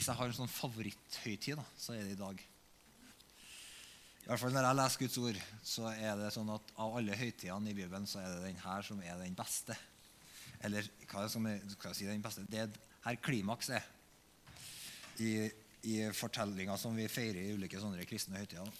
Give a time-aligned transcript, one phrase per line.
[0.00, 2.38] Hvis jeg har en sånn favoritthøytid, da, så er det i dag.
[4.22, 7.18] I hvert fall Når jeg leser Guds ord, så er det sånn at av alle
[7.20, 9.76] høytidene i Bibelen, så er det den her som er den beste.
[10.64, 12.46] Eller hva er det som er, skal jeg si den beste?
[12.48, 13.84] Det er her klimaks er
[15.20, 15.34] i,
[15.92, 18.72] i fortellinga som vi feirer i ulike sånne kristne høytider.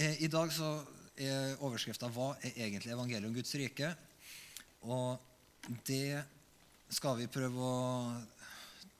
[0.00, 0.72] Eh, I dag så
[1.20, 3.92] er overskrifta 'Hva er egentlig evangeliet om Guds rike?'
[4.88, 5.20] Og
[5.84, 6.24] det
[6.88, 8.39] skal vi prøve å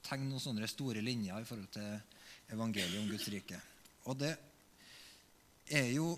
[0.04, 3.58] tegne noen sånne store linjer i forhold til evangeliet om Guds rike.
[4.08, 4.32] Og det
[5.70, 6.14] er jo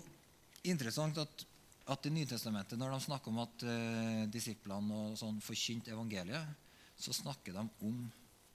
[0.65, 1.45] interessant at,
[1.93, 6.59] at i Nytestamentet, når de snakker om at eh, disiplene og sånn forkynte evangeliet,
[6.97, 8.01] så snakker de om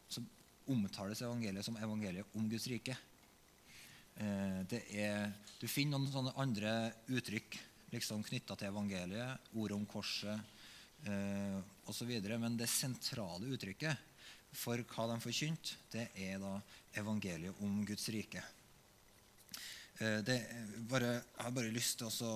[0.09, 0.23] så
[0.73, 2.97] omtales evangeliet som evangeliet om Guds rike.
[4.19, 5.29] Eh, det er,
[5.61, 6.75] du finner noen sånne andre
[7.13, 7.61] uttrykk
[7.93, 10.37] liksom knytta til evangeliet, ordet om korset
[11.09, 11.59] eh,
[11.89, 12.11] osv.
[12.37, 14.08] Men det sentrale uttrykket
[14.59, 16.57] for hva de forkynte, det er da
[16.99, 18.43] evangeliet om Guds rike.
[20.03, 20.39] Eh, det
[20.91, 22.35] bare, jeg har bare lyst til å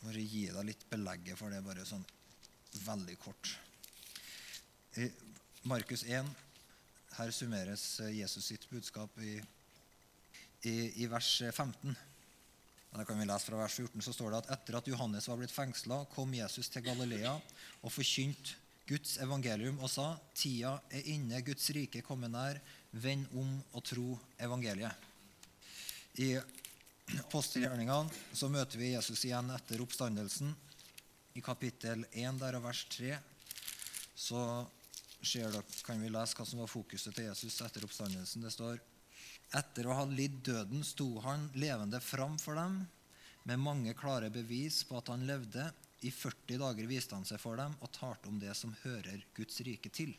[0.00, 2.06] bare gi deg litt belegget for det, bare sånn
[2.86, 3.56] veldig kort.
[5.70, 6.28] Markus 1
[7.18, 7.82] her summeres
[8.14, 9.36] Jesus sitt budskap i,
[10.66, 11.98] i, i vers 15.
[12.90, 15.38] Da kan vi lese fra vers 14, så står det at etter at Johannes var
[15.38, 18.56] blitt fengsla, kom Jesus til Galilea og forkynte
[18.90, 22.60] Guds evangelium og sa:" Tida er inne, Guds rike kommer nær.
[22.92, 25.06] Vend om og tro evangeliet.
[26.18, 26.34] I
[27.20, 30.50] apostelgjerningene så møter vi Jesus igjen etter oppstandelsen.
[31.38, 33.14] I kapittel 1 der og vers 3
[34.20, 34.42] så
[35.20, 38.42] dere, kan vi lese hva som var fokuset til Jesus etter oppstandelsen.
[38.42, 38.80] Det står
[39.56, 42.82] etter å ha lidd døden sto han levende fram for dem
[43.48, 45.70] med mange klare bevis på at han levde.
[46.00, 49.60] I 40 dager viste han seg for dem og talte om det som hører Guds
[49.66, 50.14] rike til.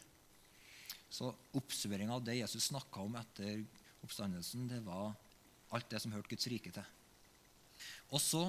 [1.11, 3.63] Så Oppsummeringa av det Jesus snakka om etter
[4.05, 5.11] oppstandelsen, det var
[5.75, 6.85] alt det som hørte Guds rike til.
[8.11, 8.43] Og så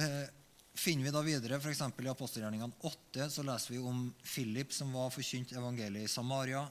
[0.00, 0.24] eh,
[0.74, 1.82] finner vi da videre, f.eks.
[1.84, 6.64] i apostelgjerningene 8 så leser vi om Philip som var forkynt evangeliet i Samaria.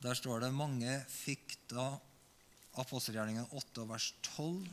[0.00, 1.92] Der står det mange fikk da
[2.80, 4.68] apostelgjerningene 8 vers 12.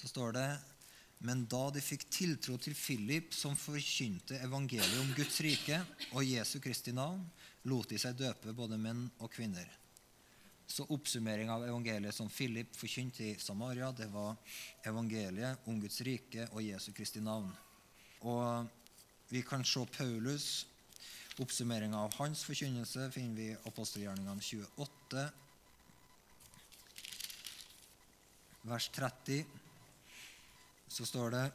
[0.00, 0.48] Så står det
[1.26, 5.82] men da de fikk tiltro til Philip, som forkynte evangeliet om Guds rike
[6.14, 7.20] og Jesu Kristi navn,
[7.68, 9.68] lot de seg døpe, både menn og kvinner.
[10.70, 14.38] Så oppsummering av evangeliet som Philip forkynte i Samaria, det var
[14.86, 17.50] evangeliet om Guds rike og Jesu Kristi navn.
[18.24, 18.70] Og
[19.28, 20.66] vi kan se Paulus.
[21.40, 25.22] Oppsummeringa av hans forkynnelse finner vi i apostelgjerningene 28,
[28.68, 29.44] vers 30.
[30.90, 31.46] Så står det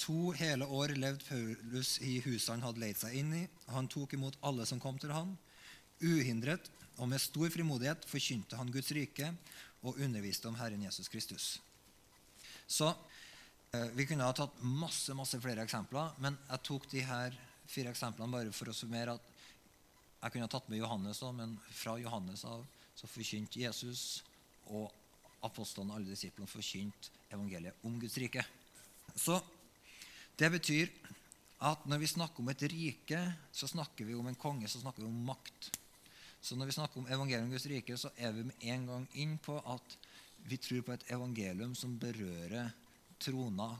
[0.00, 3.44] To hele år levde Paulus i huset han hadde leid seg inn i.
[3.72, 5.34] Han tok imot alle som kom til ham.
[6.00, 6.68] Uhindret
[7.00, 9.30] og med stor frimodighet forkynte han Guds rike
[9.80, 11.54] og underviste om Herren Jesus Kristus.
[12.68, 12.92] Så
[13.72, 17.36] Eh, vi kunne ha tatt masse masse flere eksempler, men jeg tok de her
[17.70, 19.28] fire eksemplene bare for å summere at
[20.24, 22.64] jeg kunne ha tatt med Johannes òg, men fra Johannes av
[22.98, 24.24] så forkynte Jesus
[24.66, 24.90] og
[25.46, 28.42] apostlene alle disiplene forkynte evangeliet om Guds rike.
[29.16, 29.40] Så
[30.38, 30.90] det betyr
[31.60, 33.20] at når vi snakker om et rike,
[33.52, 35.70] så snakker vi om en konge, så snakker vi om makt.
[36.40, 39.08] Så når vi snakker om evangeliet om Guds rike, så er vi med en gang
[39.20, 39.96] inn på at
[40.48, 42.72] vi tror på et evangelium som berører
[43.20, 43.76] troner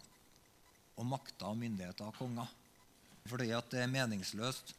[1.01, 2.51] og makter og myndigheter og konger.
[3.31, 4.75] Fordi at det er meningsløst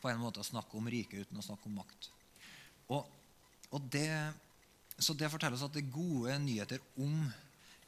[0.00, 2.08] på en måte å snakke om riket uten å snakke om makt.
[2.94, 3.04] Og,
[3.74, 4.08] og det,
[4.96, 7.26] så det forteller oss at det er gode nyheter om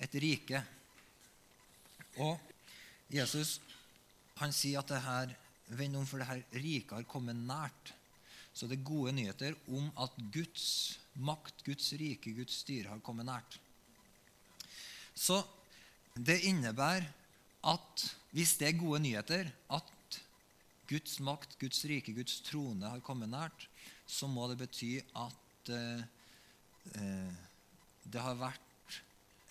[0.02, 0.60] et rike.
[2.18, 2.38] Og
[3.12, 3.58] Jesus
[4.38, 5.32] han sier at det her,
[5.78, 7.92] vend om, for det her riket har kommet nært.
[8.54, 13.26] Så det er gode nyheter om at Guds makt, Guds rike, Guds styre har kommet
[13.28, 13.58] nært.
[15.14, 15.40] Så
[16.14, 17.06] det innebærer
[17.66, 18.04] at
[18.34, 20.20] hvis det er gode nyheter, at
[20.88, 23.66] Guds makt, Guds rike, Guds trone har kommet nært,
[24.08, 26.04] så må det bety at eh,
[26.94, 27.32] eh,
[28.08, 29.00] det har vært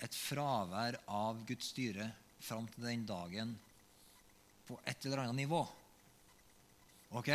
[0.02, 2.08] et fravær av Guds styre
[2.44, 3.54] fram til den dagen
[4.68, 5.62] på et eller annet nivå.
[7.18, 7.32] Ok?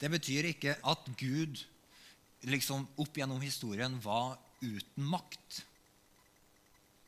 [0.00, 1.64] Det betyr ikke at Gud
[2.48, 5.60] liksom opp gjennom historien var uten makt.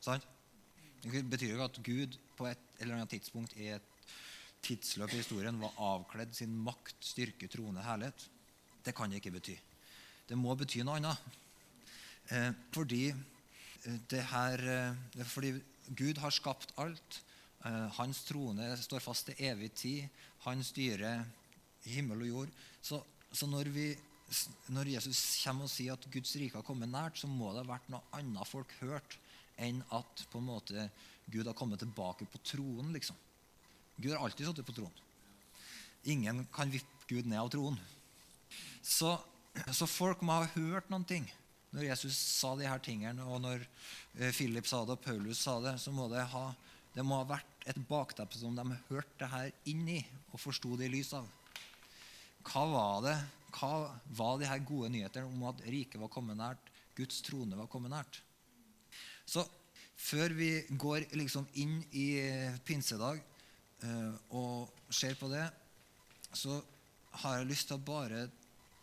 [0.02, 0.26] Sant?
[1.02, 3.88] Det betyr jo at Gud på et eller annet tidspunkt i et
[4.62, 8.28] tidsløp i historien var avkledd sin makt, styrke, trone, herlighet.
[8.82, 9.56] Det kan det ikke bety.
[10.28, 11.38] Det må bety noe annet.
[12.30, 15.52] Eh, fordi, eh, det her, eh, fordi
[15.88, 17.20] Gud har skapt alt.
[17.64, 20.22] Eh, hans trone står fast til evig tid.
[20.46, 21.24] Han styrer
[21.84, 22.56] himmel og jord.
[22.82, 23.02] Så,
[23.32, 23.90] så når vi
[24.72, 27.72] når Jesus kommer og sier at Guds rike har kommet nært, så må det ha
[27.74, 29.18] vært noe annet folk hørt
[29.60, 30.86] enn at på en måte
[31.30, 32.92] Gud har kommet tilbake på tronen.
[32.94, 33.16] liksom.
[33.98, 35.02] Gud har alltid sittet på tronen.
[36.08, 37.78] Ingen kan vippe Gud ned av tronen.
[38.82, 39.14] Så,
[39.70, 41.28] så folk må ha hørt noen ting.
[41.72, 45.56] Når Jesus sa de her tingene, og når eh, Philip sa det, og Paulus sa
[45.64, 46.46] det, så må det ha,
[46.92, 50.00] det må ha vært et bakteppe som de hørte det her inn i
[50.32, 51.28] og forsto det i lys av.
[52.44, 53.16] Hva var det?
[53.56, 53.72] Hva
[54.18, 57.92] var de her gode nyhetene om at riket var kommet nært, Guds trone var kommet
[57.94, 58.20] nært?
[59.24, 59.46] Så
[59.96, 62.06] før vi går liksom inn i
[62.66, 63.22] pinsedag
[63.86, 65.46] eh, og ser på det,
[66.36, 66.60] så
[67.22, 68.26] har jeg lyst til å bare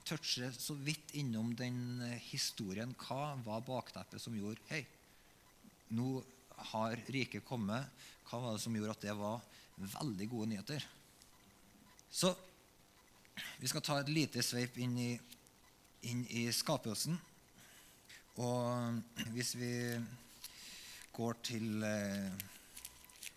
[0.10, 2.96] touche så vidt innom den eh, historien.
[2.98, 4.82] Hva var bakteppet som gjorde Hei,
[5.94, 6.20] nå
[6.74, 7.90] har riket kommet.
[8.30, 9.42] Hva var det som gjorde at det var
[9.80, 10.86] veldig gode nyheter?
[12.10, 12.34] Så
[13.62, 15.12] vi skal ta et lite sveip inn i,
[16.10, 17.18] inn i skapelsen.
[18.42, 19.00] Og
[19.36, 19.74] hvis vi
[21.14, 22.48] går til eh,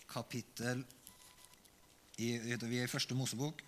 [0.09, 0.85] kapittel
[2.23, 3.63] i, Vi er i første Mosebok,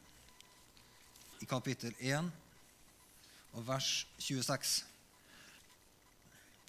[1.42, 2.28] i kapittel 1
[3.54, 4.82] og vers 26.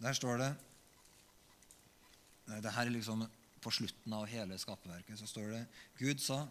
[0.01, 0.53] Der står det
[2.45, 3.23] det her er liksom
[3.63, 5.17] på slutten av hele skaperverket.
[5.17, 5.63] Så står det
[5.97, 6.43] Gud sa,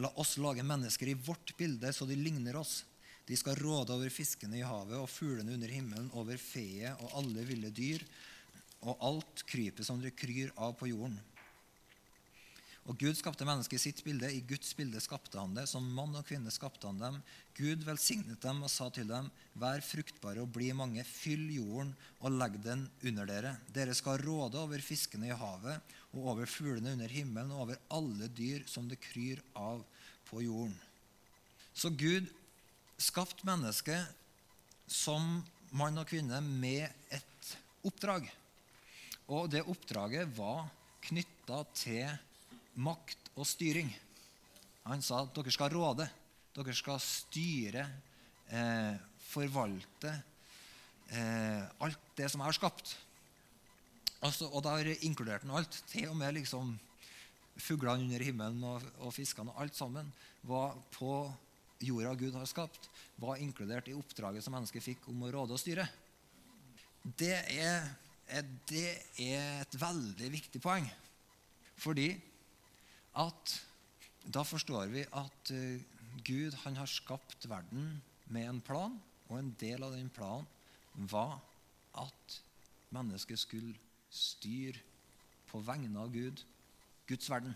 [0.00, 2.82] la oss lage mennesker i vårt bilde, så de ligner oss.
[3.28, 7.44] De skal råde over fiskene i havet og fuglene under himmelen, over feet og alle
[7.46, 8.02] ville dyr,
[8.82, 11.20] og alt krypet som det kryr av på jorden.
[12.90, 14.26] Og Gud skapte mennesket i sitt bilde.
[14.26, 15.68] I Guds bilde skapte han det.
[15.70, 17.20] Som mann og kvinne skapte han dem.
[17.54, 22.34] Gud velsignet dem og sa til dem, vær fruktbare og bli mange, fyll jorden og
[22.34, 23.52] legg den under dere.
[23.70, 28.30] Dere skal råde over fiskene i havet og over fuglene under himmelen og over alle
[28.34, 29.84] dyr som det kryr av
[30.26, 30.74] på jorden.
[31.72, 32.26] Så Gud
[33.00, 34.10] skapte mennesket
[34.90, 35.38] som
[35.70, 37.54] mann og kvinne med et
[37.86, 38.26] oppdrag.
[39.30, 40.66] Og det oppdraget var
[41.06, 42.10] knytta til
[42.80, 43.90] makt og styring.
[44.88, 46.06] Han sa at dere skal råde.
[46.52, 47.86] Dere skal styre,
[48.52, 50.12] eh, forvalte
[51.08, 52.96] eh, alt det som jeg har skapt.
[54.22, 55.82] Altså, og der inkluderte han alt.
[55.90, 56.74] Til og med liksom
[57.62, 60.08] fuglene under himmelen og, og fiskene og alt sammen
[60.48, 61.26] var på
[61.82, 62.88] jorda Gud har skapt,
[63.18, 65.86] var inkludert i oppdraget som mennesket fikk om å råde og styre.
[67.02, 67.88] Det er,
[68.30, 70.86] er, det er et veldig viktig poeng.
[71.82, 72.12] Fordi
[73.18, 73.56] at
[74.22, 75.82] da forstår vi at eh,
[76.24, 78.00] Gud han har skapt verden
[78.32, 78.94] med en plan,
[79.28, 80.46] og en del av den planen
[81.10, 81.40] var
[81.98, 82.38] at
[82.92, 83.74] mennesket skulle
[84.12, 84.78] styre
[85.50, 86.40] på vegne av Gud,
[87.08, 87.54] Guds verden.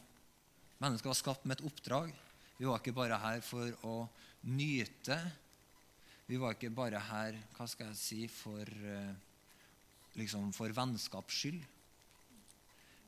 [0.81, 2.13] Mennesket var skapt med et oppdrag.
[2.57, 3.97] Vi var ikke bare her for å
[4.49, 5.17] nyte.
[6.27, 9.15] Vi var ikke bare her hva skal jeg si, for, eh,
[10.19, 11.63] liksom for vennskaps skyld.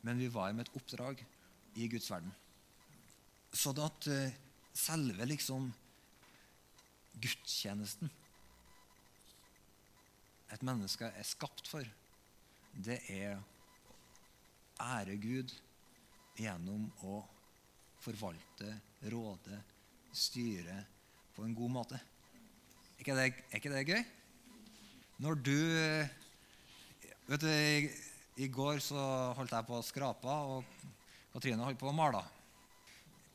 [0.07, 1.25] Men vi var med et oppdrag
[1.77, 2.33] i Guds verden.
[3.53, 4.35] Sånn at eh,
[4.77, 5.69] selve liksom
[7.19, 8.11] gudstjenesten
[10.55, 11.85] et menneske er skapt for,
[12.73, 13.41] det er
[14.81, 15.53] ære Gud
[16.39, 17.21] gjennom å
[18.01, 18.71] forvalte,
[19.11, 19.59] råde,
[20.15, 20.79] styre
[21.35, 21.99] på en god måte.
[22.97, 24.01] Er ikke det, er ikke det gøy?
[25.23, 26.17] Når du eh,
[27.29, 27.89] Vet du, i,
[28.41, 28.97] i går så
[29.37, 30.87] holdt jeg på å skrape, og
[31.33, 32.23] Katrine holdt på å male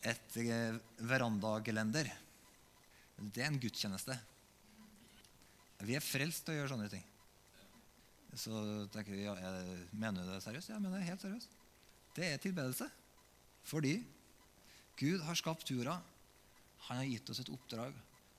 [0.03, 0.75] et eh,
[1.07, 2.09] verandagelender.
[3.23, 4.15] Det er en gudstjeneste.
[5.83, 7.03] Vi er frelst til å gjøre sånne ting.
[8.39, 8.53] Så
[8.93, 9.35] tenker vi, ja,
[9.91, 10.71] Mener du det seriøst?
[10.71, 11.53] Ja, jeg mener det helt seriøst.
[12.17, 12.87] Det er tilbedelse.
[13.67, 13.97] Fordi
[14.99, 15.99] Gud har skapt jorda.
[16.89, 17.95] Han har gitt oss et oppdrag.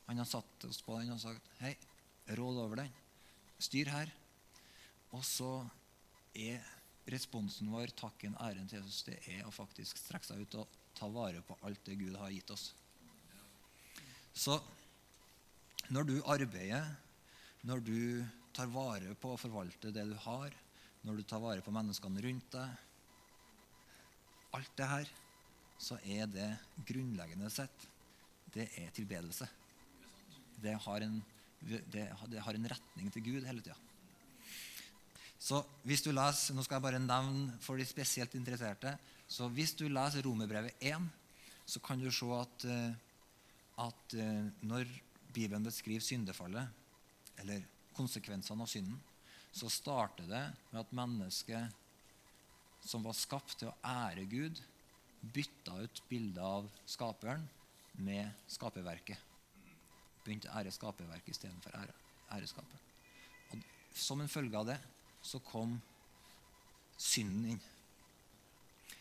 [0.09, 1.73] Han har satt oss på den og sagt hei,
[2.37, 2.93] råd over den.
[3.63, 4.11] Styr her.
[5.15, 5.51] Og så
[6.35, 6.61] er
[7.11, 11.09] responsen vår, takken, æren til Jesus, det er å faktisk strekke seg ut og ta
[11.11, 12.71] vare på alt det Gud har gitt oss.
[14.35, 14.57] Så
[15.93, 16.87] når du arbeider,
[17.67, 17.99] når du
[18.55, 20.55] tar vare på og forvalter det du har,
[21.05, 22.81] når du tar vare på menneskene rundt deg,
[24.55, 25.11] alt det her,
[25.83, 26.49] så er det
[26.87, 27.89] grunnleggende sett
[28.55, 29.49] det er tilbedelse.
[30.63, 31.19] Det har en,
[31.61, 32.05] det,
[32.47, 33.77] har en retning til Gud hele tida.
[35.45, 38.97] Så hvis du leser, Nå skal jeg bare nevne for de spesielt interesserte.
[39.29, 41.09] så Hvis du leser Romerbrevet 1,
[41.67, 42.95] så kan du se at, eh,
[43.79, 44.89] at eh, når
[45.33, 46.69] Bibelen beskriver syndefallet,
[47.39, 47.65] eller
[47.97, 49.01] konsekvensene av synden,
[49.53, 51.73] så starter det med at mennesket
[52.85, 54.61] som var skapt til å ære Gud,
[55.21, 57.47] bytta ut bildet av skaperen
[57.97, 59.19] med skaperverket.
[60.25, 61.95] Begynte å ære skaperverket istedenfor ære,
[62.37, 62.93] æreskapet.
[63.53, 64.79] Og som en følge av det
[65.25, 65.79] så kom
[67.01, 67.63] synden inn.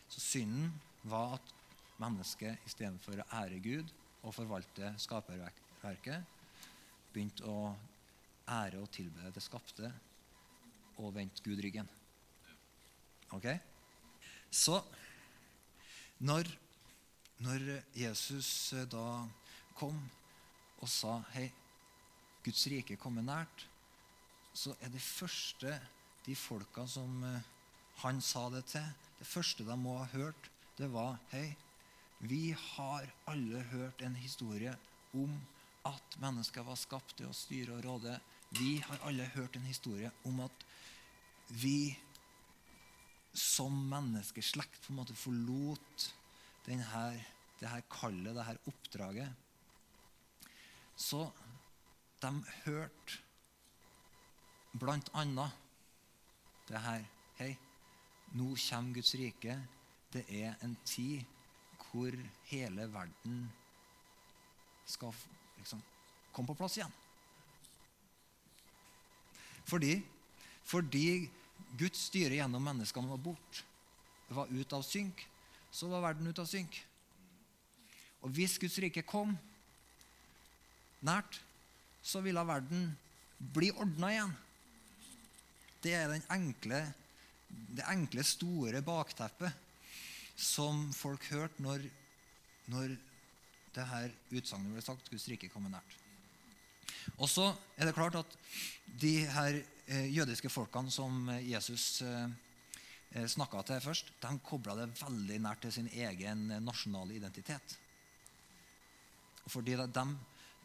[0.07, 0.71] Så synden
[1.03, 1.53] var at
[1.99, 3.91] mennesket istedenfor å ære Gud
[4.23, 6.23] og forvalte skaperverket,
[7.13, 7.73] begynte å
[8.49, 9.91] ære og tilbe det skapte
[11.01, 11.89] og vendte Gud ryggen.
[13.33, 13.47] Ok?
[14.53, 14.77] Så
[16.23, 16.47] når,
[17.43, 19.25] når Jesus eh, da
[19.75, 19.97] kom
[20.83, 21.47] og sa hei,
[22.43, 23.65] Guds rike kommer nært,
[24.53, 25.73] så er det første
[26.25, 27.49] de folka som eh,
[28.03, 28.85] han sa det til,
[29.19, 31.53] det første de må ha hørt, det var hei,
[32.23, 34.73] vi har alle hørt en historie
[35.13, 35.33] om
[35.85, 38.15] at mennesker var skapt til å styre og råde.
[38.55, 40.65] Vi har alle hørt en historie om at
[41.51, 41.95] vi
[43.35, 46.07] som menneskeslekt på en måte forlot
[46.67, 47.03] denne,
[47.59, 49.33] det her kallet, det her oppdraget.
[50.95, 51.25] Så
[52.23, 52.31] de
[52.63, 53.19] hørte
[54.79, 55.62] blant annet
[56.70, 57.03] det her
[57.39, 57.55] Hei,
[58.38, 59.55] nå kommer Guds rike.
[60.13, 61.24] Det er en tid
[61.93, 62.13] hvor
[62.50, 63.39] hele verden
[64.86, 65.13] skal
[65.58, 65.82] liksom
[66.34, 66.93] komme på plass igjen.
[69.65, 69.96] Fordi,
[70.65, 71.29] fordi
[71.77, 73.63] Guds styre gjennom menneskene var bort,
[74.29, 75.25] var ut av synk,
[75.74, 76.77] så var verden ut av synk.
[78.24, 79.34] Og hvis Guds rike kom
[81.03, 81.39] nært,
[82.03, 82.91] så ville verden
[83.53, 84.34] bli ordna igjen.
[85.83, 86.79] Det er enkle,
[87.75, 89.51] det enkle, store bakteppet
[90.39, 91.83] som folk hørte når,
[92.71, 92.93] når
[93.75, 95.11] det her utsagnet ble sagt.
[95.11, 95.97] Guds rike kommer nært.
[97.17, 98.37] Og så er det klart at
[99.01, 102.31] de her eh, jødiske folkene som Jesus eh,
[103.13, 107.77] eh snakka til først, de kobla det veldig nært til sin egen nasjonale identitet.
[109.47, 110.07] Fordi de,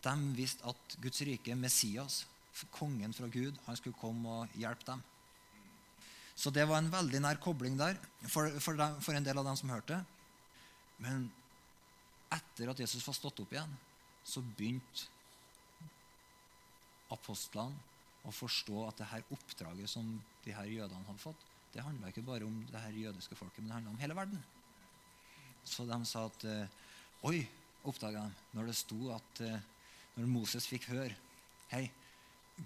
[0.04, 2.24] de visste at Guds rike, Messias,
[2.74, 5.02] kongen fra Gud, han skulle komme og hjelpe dem.
[6.38, 7.98] Så det var en veldig nær kobling der
[8.30, 9.98] for, for, dem, for en del av dem som hørte.
[11.02, 11.26] Men
[12.34, 13.72] etter at Jesus var stått opp igjen,
[14.26, 15.08] så begynte
[17.14, 17.86] apostlene
[18.28, 20.10] å forstå at det her oppdraget som
[20.44, 23.70] de her jødene hadde fått, det handla ikke bare om det her jødiske folket, men
[23.70, 24.42] det handla om hele verden.
[25.68, 26.76] Så de sa at eh,
[27.28, 27.42] Oi,
[27.88, 29.64] oppdaga de, når det sto at eh,
[30.16, 31.16] når Moses fikk høre
[31.72, 31.88] Hei,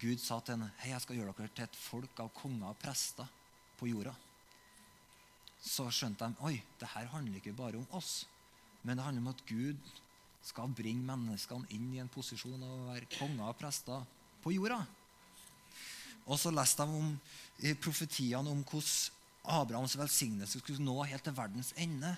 [0.00, 2.78] Gud sa til henne hei, jeg skal gjøre dere til et folk av konger og
[2.80, 3.28] prester
[3.78, 4.14] på jorda.
[5.62, 8.24] Så skjønte de oi, det her handler ikke bare om oss,
[8.82, 9.92] men det handler om at Gud
[10.42, 14.08] skal bringe menneskene inn i en posisjon av å være konger og prester
[14.42, 14.80] på jorda.
[16.26, 17.12] Og så leste de om
[17.82, 22.12] profetiene om hvordan Abrahams velsignelse skulle nå helt til verdens ende.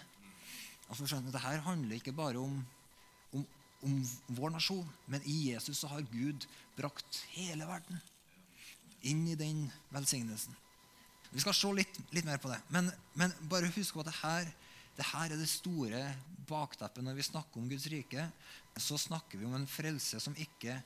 [0.88, 2.58] Og så «Det her handler ikke bare om,
[3.84, 4.00] om,
[4.36, 6.46] vår nasjon, men i Jesus så har Gud
[6.78, 8.00] brakt hele verden
[9.04, 10.54] inn i den velsignelsen.
[11.34, 12.60] Vi skal se litt, litt mer på det.
[12.72, 12.88] Men,
[13.18, 14.50] men, bare husk at det her,
[14.96, 16.02] det her er det store
[16.48, 18.28] bakteppet når vi snakker om Guds rike.
[18.80, 20.78] Så snakker vi om en frelse som ikke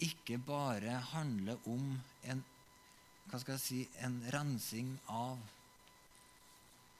[0.00, 1.92] ikke bare handler om
[2.24, 2.42] en,
[3.28, 5.38] hva skal jeg si, en rensing av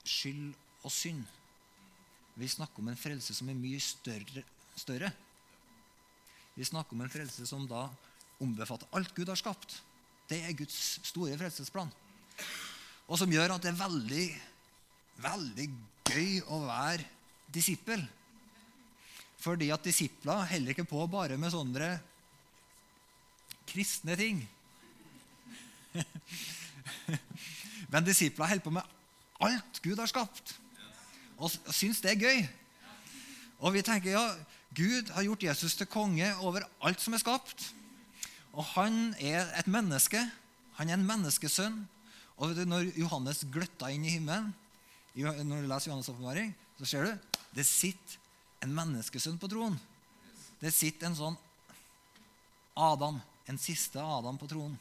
[0.05, 0.53] skyld
[0.85, 1.25] og synd.
[2.41, 4.45] Vi snakker om en frelse som er mye større.
[4.77, 5.13] større.
[6.61, 7.87] Vi snakker om en frelse som da
[8.45, 9.79] ombefatter alt Gud har skapt.
[10.29, 11.89] Det er Guds store frelsesplan.
[13.09, 14.27] Og som gjør at det er veldig,
[15.25, 15.67] veldig
[16.11, 17.07] gøy å være
[17.49, 18.05] disippel.
[19.41, 21.95] Fordi at disipler heller ikke på bare med sånne
[23.73, 24.45] kristne ting.
[27.93, 28.97] Men disipler holder på med
[29.49, 30.59] alt Gud har skapt,
[31.41, 32.49] og syns det er gøy.
[33.65, 34.27] Og vi tenker ja,
[34.77, 37.71] Gud har gjort Jesus til konge over alt som er skapt.
[38.55, 40.21] Og han er et menneske.
[40.79, 41.83] Han er en menneskesønn.
[42.41, 44.53] Og når Johannes gløtta inn i himmelen,
[45.15, 48.19] når du leser Johannes' oppbevaring, så ser du det sitter
[48.65, 49.75] en menneskesønn på troen.
[50.61, 51.39] Det sitter en sånn
[52.79, 53.19] Adam
[53.51, 54.77] en siste Adam på tronen.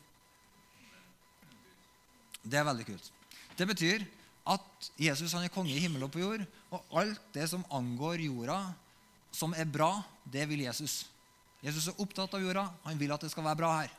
[2.44, 3.10] Det er veldig kult.
[3.58, 4.06] Det betyr
[4.50, 6.46] at Jesus han er konge i himmel og på jord.
[6.72, 8.60] Og alt det som angår jorda,
[9.32, 9.92] som er bra,
[10.24, 11.04] det vil Jesus.
[11.62, 12.66] Jesus er opptatt av jorda.
[12.86, 13.94] Han vil at det skal være bra her.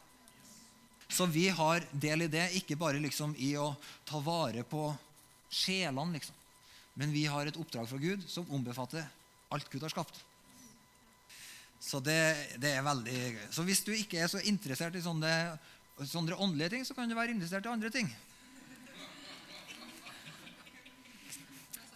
[1.11, 3.73] Så vi har del i det, ikke bare liksom i å
[4.07, 4.85] ta vare på
[5.51, 6.37] sjelene, liksom.
[6.95, 9.09] men vi har et oppdrag fra Gud som ombefatter
[9.51, 10.21] alt Gud har skapt.
[11.81, 12.21] Så det,
[12.61, 15.33] det, er veldig Så hvis du ikke er så interessert i sånne,
[16.05, 18.11] sånne åndelige ting, så kan du være interessert i andre ting.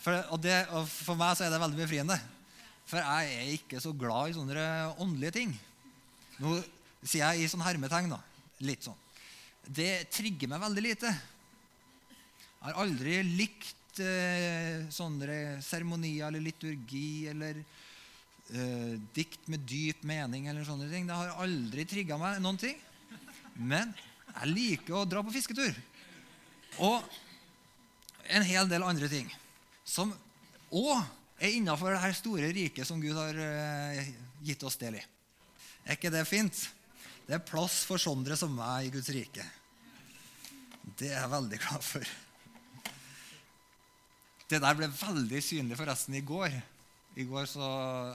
[0.05, 2.17] For, og det, og for meg så er det veldig befriende.
[2.89, 4.65] For jeg er ikke så glad i sånne
[5.01, 5.55] åndelige ting.
[6.43, 6.59] Nå
[7.05, 8.21] sier jeg i sånn hermetegn, da.
[8.65, 8.99] litt sånn.
[9.65, 11.11] Det trigger meg veldig lite.
[11.11, 20.49] Jeg har aldri likt eh, sånne seremonier eller liturgi eller eh, dikt med dyp mening
[20.49, 21.09] eller sånne ting.
[21.09, 22.81] Det har aldri trigga meg noen ting.
[23.55, 23.93] Men
[24.35, 25.77] jeg liker å dra på fisketur.
[26.85, 27.05] Og
[28.35, 29.29] en hel del andre ting.
[29.85, 30.13] Som
[30.75, 31.05] òg
[31.39, 34.13] er innafor det her store riket som Gud har eh,
[34.45, 35.05] gitt oss del i.
[35.85, 36.65] Er ikke det fint?
[37.25, 39.45] Det er plass for sånne som meg i Guds rike.
[40.99, 42.15] Det er jeg veldig glad for.
[44.49, 46.53] Det der ble veldig synlig forresten i går.
[47.15, 47.67] I går så,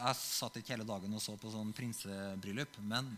[0.04, 2.78] Jeg satt ikke hele dagen og så på sånn prinsebryllup.
[2.86, 3.10] Men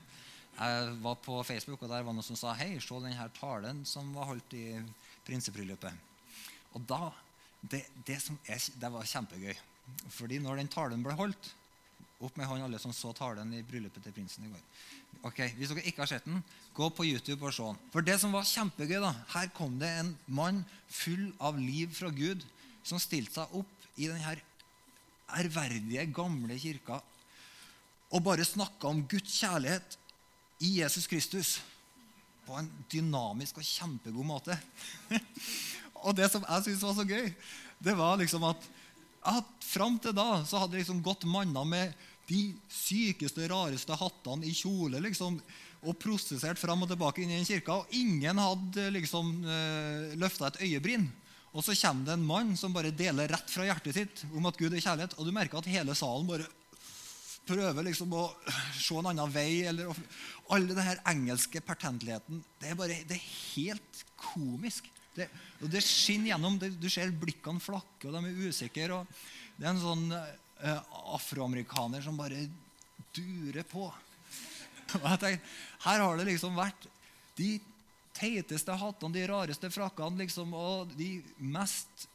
[0.55, 4.13] jeg var på Facebook, og der var noen som sa hei, se denne talen som
[4.15, 4.65] var holdt i
[5.27, 6.07] prinsebryllupet.
[6.77, 7.11] Og da,
[7.61, 9.55] det, det, er, det var kjempegøy.
[10.11, 11.51] Fordi når den talen ble holdt,
[12.21, 14.65] opp med hånd alle som så talen i bryllupet til prinsen i går.
[15.25, 16.43] Ok, Hvis dere ikke har sett den,
[16.77, 17.79] gå på YouTube og se den.
[17.93, 22.11] For det som var kjempegøy, da, her kom det en mann full av liv fra
[22.13, 22.45] Gud
[22.85, 24.37] som stilte seg opp i denne
[25.31, 27.01] ærverdige, gamle kirka
[28.11, 29.97] og bare snakka om Guds kjærlighet
[30.61, 31.59] i Jesus Kristus
[32.45, 34.57] på en dynamisk og kjempegod måte.
[36.05, 37.29] og det som jeg syntes var så gøy,
[37.81, 38.67] det var liksom at,
[39.29, 41.93] at fram til da så hadde liksom gått manner med
[42.29, 45.37] de sykeste, rareste hattene i kjole liksom,
[45.81, 47.81] og prosessert fram og tilbake inn i den kirka.
[47.81, 51.09] Og ingen hadde liksom eh, løfta et øyebryn.
[51.51, 54.59] Og så kommer det en mann som bare deler rett fra hjertet sitt om at
[54.59, 55.17] Gud er kjærlighet.
[55.19, 56.47] Og du merker at hele salen bare
[57.49, 58.29] prøver liksom å
[58.77, 59.65] se en annen vei.
[59.67, 59.91] eller
[60.53, 62.39] Alle denne engelske pertentligheten.
[62.61, 64.87] Det er bare, det er helt komisk.
[65.15, 65.27] Det,
[65.59, 66.57] og det skinner gjennom.
[66.61, 69.01] Det, du ser blikkene flakke, og de er usikre.
[69.57, 72.45] Det er en sånn eh, afroamerikaner som bare
[73.15, 73.89] durer på.
[75.01, 76.87] Og jeg tenker, Her har det liksom vært
[77.39, 77.57] de
[78.15, 82.07] teiteste hattene, de rareste frakkene liksom, og de mest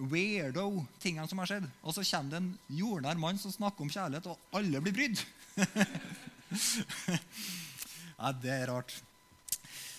[0.00, 1.68] weirdo tingene som har skjedd.
[1.82, 2.50] Og så kommer det en
[2.80, 5.24] jordnær mann som snakker om kjærlighet, og alle blir brydd.
[8.20, 8.96] ja, det er rart.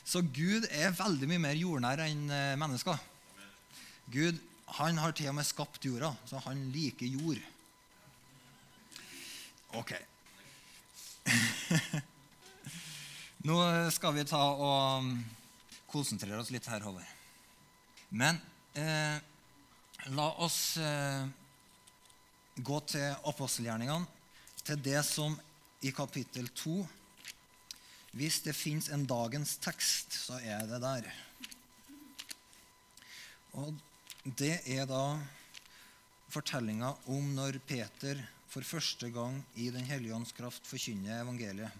[0.05, 2.99] Så Gud er veldig mye mer jordnær enn eh, mennesker.
[4.11, 4.39] Gud
[4.77, 7.41] han har til og med skapt jorda, så han liker jord.
[9.79, 9.91] Ok.
[13.47, 13.57] Nå
[13.91, 15.11] skal vi ta og um,
[15.91, 17.07] konsentrere oss litt her, Håvard.
[18.15, 18.39] Men
[18.77, 19.17] eh,
[20.15, 21.23] la oss eh,
[22.55, 24.07] gå til apostelgjerningene,
[24.61, 25.35] til det som
[25.81, 26.75] i kapittel 2
[28.12, 31.06] Hvis det fins en dagens tekst, så er det der.
[33.56, 33.71] Og
[34.24, 35.15] det er da
[36.32, 38.19] fortellinga om når Peter
[38.52, 41.71] for første gang i Den hellige ånds kraft forkynner evangeliet.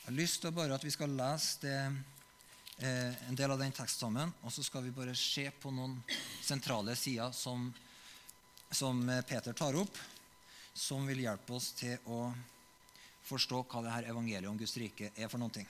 [0.00, 1.78] Jeg har lyst til bare at vi skal lese det,
[2.78, 4.32] eh, en del av den teksten sammen.
[4.42, 5.98] Og så skal vi bare se på noen
[6.40, 7.68] sentrale sider som,
[8.70, 9.98] som Peter tar opp,
[10.72, 12.30] som vil hjelpe oss til å
[13.26, 15.66] forstå hva det her evangeliet om Guds rike er for noe.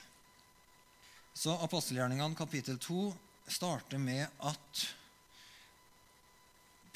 [1.37, 3.11] Så apostelgjerningene kapittel 2
[3.53, 4.83] starter med at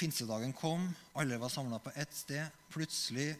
[0.01, 2.49] pinsedagen kom, alle var samla på ett sted.
[2.73, 3.35] Plutselig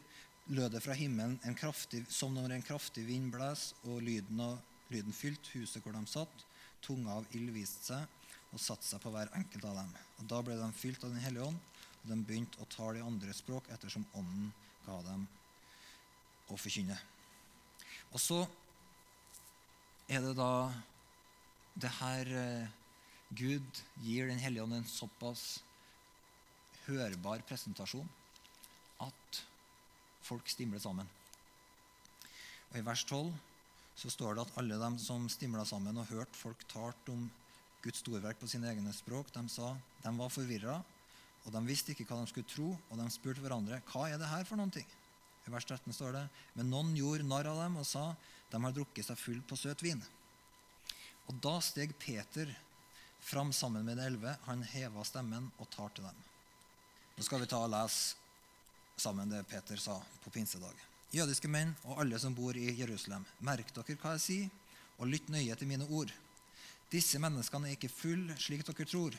[0.54, 4.60] lød det fra himmelen en kraftig, som når en kraftig vind blåser, og lyden, av,
[4.94, 6.46] lyden fylt huset hvor de satt.
[6.86, 9.92] Tunga av ild viste seg og satte seg på hver enkelt av dem.
[10.20, 11.60] Og Da ble de fylt av Den hellige ånd,
[12.02, 14.50] og de begynte å tale i andre språk ettersom ånden
[14.86, 15.28] ga dem
[16.50, 16.98] å forkynne.
[18.12, 18.40] Og så
[20.12, 20.54] er det da
[21.82, 22.72] det her eh,
[23.32, 25.62] Gud gir Den hellige ånd en såpass
[26.84, 28.10] hørbar presentasjon
[29.00, 29.40] at
[30.26, 31.08] folk stimler sammen.
[32.72, 33.32] Og I vers 12
[34.02, 37.30] så står det at alle dem som stimla sammen og hørte folk talt om
[37.82, 39.74] Guds storverk på sine egne språk, de sa
[40.04, 40.78] de var forvirra,
[41.46, 44.30] og de visste ikke hva de skulle tro, og de spurte hverandre hva er det
[44.30, 44.88] her for noen ting.
[45.48, 46.26] I vers 13 står det
[46.58, 48.12] men noen gjorde narr av dem og sa
[48.52, 50.02] de har drukket seg full på søt vin.
[51.30, 52.50] Og da steg Peter
[53.22, 54.36] fram sammen med de elleve.
[54.50, 56.18] Han heva stemmen og tar til dem.
[57.16, 58.18] Nå skal vi ta og lese
[59.02, 60.76] sammen det Peter sa på pinsedag.
[61.12, 64.52] Jødiske menn og alle som bor i Jerusalem, merk dere hva jeg sier,
[65.00, 66.12] og lytt nøye til mine ord.
[66.92, 69.16] Disse menneskene er ikke full slik dere tror.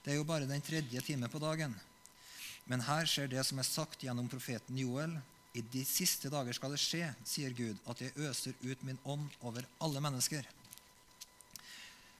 [0.00, 1.76] Det er jo bare den tredje time på dagen.
[2.68, 5.16] Men her skjer det som er sagt gjennom profeten Joel.
[5.54, 9.26] I de siste dager skal det skje, sier Gud, at jeg øser ut min ånd
[9.42, 10.46] over alle mennesker.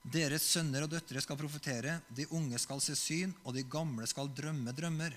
[0.02, 4.32] Deres sønner og døtre skal profetere, de unge skal se syn, og de gamle skal
[4.34, 5.14] drømme drømmer.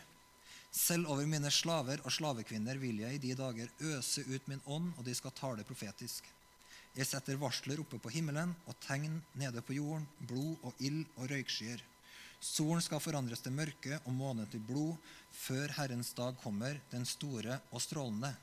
[0.73, 4.91] Selv over mine slaver og slavekvinner vil jeg i de dager øse ut min ånd,
[4.97, 6.28] og de skal tale profetisk.
[6.93, 11.32] Jeg setter varsler oppe på himmelen og tegn nede på jorden, blod og ild og
[11.32, 11.82] røykskyer.
[12.43, 14.97] Solen skal forandres til mørke og månen til blod
[15.32, 18.34] før Herrens dag kommer, den store og strålende.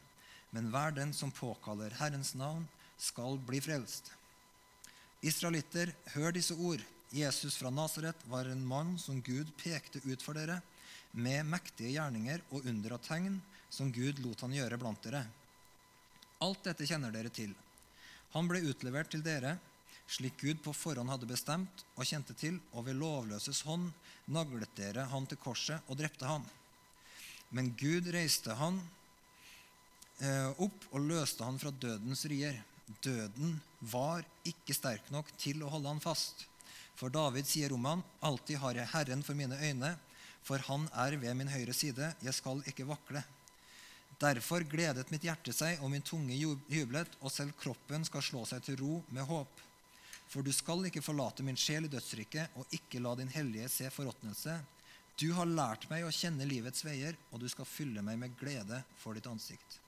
[0.56, 2.64] Men hver den som påkaller Herrens navn,
[2.96, 4.08] skal bli frelst.
[5.20, 6.80] Israelitter, hør disse ord.
[7.12, 10.60] Jesus fra Nasaret var en mann som Gud pekte ut for dere,
[11.12, 15.26] med mektige gjerninger og under og tegn som Gud lot han gjøre blant dere.
[16.40, 17.52] Alt dette kjenner dere til.
[18.32, 19.58] Han ble utlevert til dere
[20.10, 23.90] slik Gud på forhånd hadde bestemt og kjente til, og ved lovløses hånd
[24.30, 26.46] naglet dere han til korset og drepte han.
[27.54, 28.78] Men Gud reiste han
[30.22, 32.58] eh, opp og løste han fra dødens rier.
[33.02, 33.58] Døden
[33.92, 36.46] var ikke sterk nok til å holde han fast.
[36.98, 39.94] For David sier om han, alltid har jeg Herren for mine øyne,
[40.42, 43.22] for han er ved min høyre side, jeg skal ikke vakle.
[44.20, 48.66] Derfor gledet mitt hjerte seg, og min tunge jublet, og selv kroppen skal slå seg
[48.66, 49.69] til ro med håp.
[50.30, 53.90] For du skal ikke forlate min sjel i dødsriket, og ikke la din hellige se
[53.90, 54.54] forråtnelse.
[55.18, 58.78] Du har lært meg å kjenne livets veier, og du skal fylle meg med glede
[59.02, 59.80] for ditt ansikt.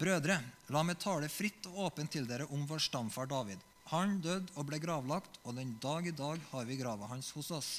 [0.00, 0.36] Brødre,
[0.70, 3.58] la meg tale fritt og åpent til dere om vår stamfar David.
[3.90, 7.50] Han døde og ble gravlagt, og den dag i dag har vi grava hans hos
[7.50, 7.70] oss.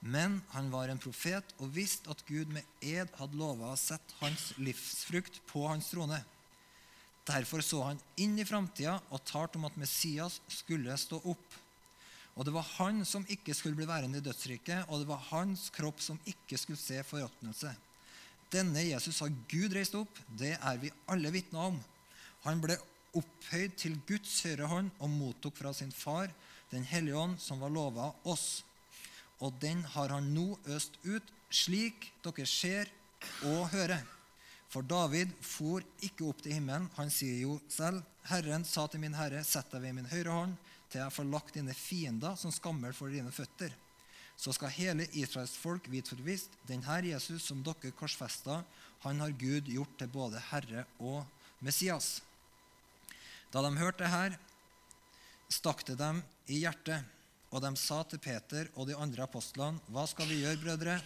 [0.00, 4.16] Men han var en profet og visste at Gud med ed hadde lova å sette
[4.20, 6.20] hans livsfrukt på hans trone.
[7.28, 11.58] Derfor så han inn i framtida og talte om at Messias skulle stå opp.
[12.38, 15.68] Og det var han som ikke skulle bli værende i dødsriket, og det var hans
[15.74, 17.74] kropp som ikke skulle se forråtnelse.
[18.50, 21.76] Denne Jesus har Gud reist opp, det er vi alle vitner om.
[22.46, 22.78] Han ble
[23.18, 26.30] opphøyd til Guds høyre hånd og mottok fra sin far
[26.70, 28.60] Den hellige ånd, som var lova oss
[29.40, 32.90] og den har han nå øst ut, slik dere ser
[33.48, 34.04] og hører.
[34.70, 36.88] For David for ikke opp til himmelen.
[36.96, 40.56] Han sier jo selv, Herren sa til min herre, sett deg ved min høyre hånd,
[40.90, 43.74] til jeg får lagt dine fiender som skammel for dine føtter.
[44.40, 48.62] Så skal hele Israels folk vite forvisst, den her Jesus som dere korsfesta,
[49.02, 51.24] han har Gud gjort til både Herre og
[51.64, 52.20] Messias.
[53.50, 54.36] Da de hørte det her,
[55.50, 57.02] stakk det dem i hjertet
[57.50, 61.02] og de sa til Peter og de andre apostlene, 'Hva skal vi gjøre, brødre?'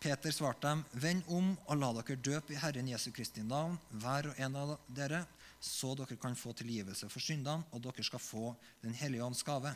[0.00, 4.30] Peter svarte dem, 'Vend om og la dere døpe i Herren Jesu Kristi navn, hver
[4.30, 5.24] og en av dere,
[5.60, 9.74] så dere kan få tilgivelse for syndene, og dere skal få Den hellige ånds gave.'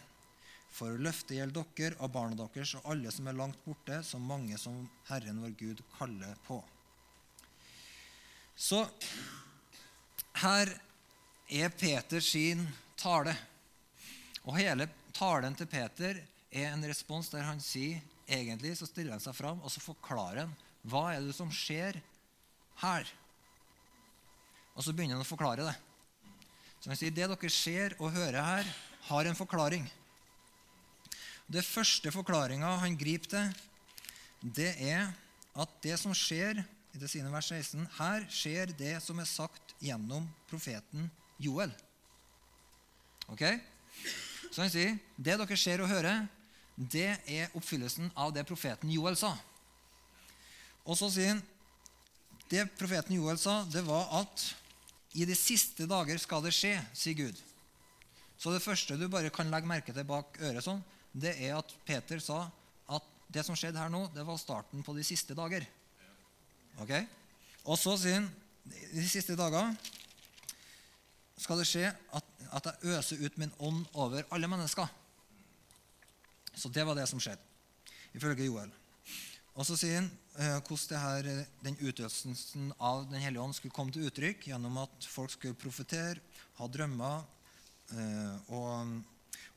[0.72, 4.56] For løftet gjelder dere og barna deres og alle som er langt borte, så mange
[4.58, 6.62] som Herren vår Gud kaller på.
[8.56, 8.88] Så
[10.40, 10.72] her
[11.50, 12.64] er Peter sin
[12.96, 13.34] tale.
[14.44, 19.22] Og hele talen til Peter er en respons der han sier egentlig så stiller han
[19.22, 20.54] seg fram og så forklarer han
[20.88, 21.98] hva er det som skjer
[22.82, 23.08] her.
[24.74, 25.74] Og så begynner han å forklare det.
[26.82, 28.70] Så han sier det dere ser og hører her,
[29.08, 29.84] har en forklaring.
[31.52, 33.52] Det første forklaringa han griper til,
[34.42, 35.12] det er
[35.52, 39.74] at det som skjer i det sine vers 16, her skjer det som er sagt
[39.82, 41.06] gjennom profeten
[41.40, 41.72] Joel.
[43.32, 43.44] Ok?
[44.50, 46.26] Så han sier det dere ser og hører,
[46.90, 49.32] det er oppfyllelsen av det profeten Joel sa.
[50.82, 51.42] Og så sier han
[52.52, 54.44] det profeten Joel sa, det var at
[55.16, 57.38] i de siste dager skal det skje, sier Gud.
[58.40, 61.72] Så det første du bare kan legge merke til bak øret, sånn, det er at
[61.86, 62.46] Peter sa
[62.92, 65.64] at det som skjedde her nå, det var starten på de siste dager.
[66.82, 66.96] Ok?
[67.68, 68.30] Og så sier han
[68.64, 69.72] de siste dager
[71.42, 74.88] skal det skje at, at jeg øser ut min ånd over alle mennesker.
[76.54, 77.42] Så det var det som skjedde,
[78.16, 78.72] ifølge Joel.
[79.52, 80.08] Og så sier han
[80.40, 81.26] eh, hvordan her,
[81.64, 86.22] den utøvelsen av Den hellige ånd skulle komme til uttrykk gjennom at folk skulle profetere,
[86.56, 87.26] ha drømmer.
[87.92, 88.94] Eh, og,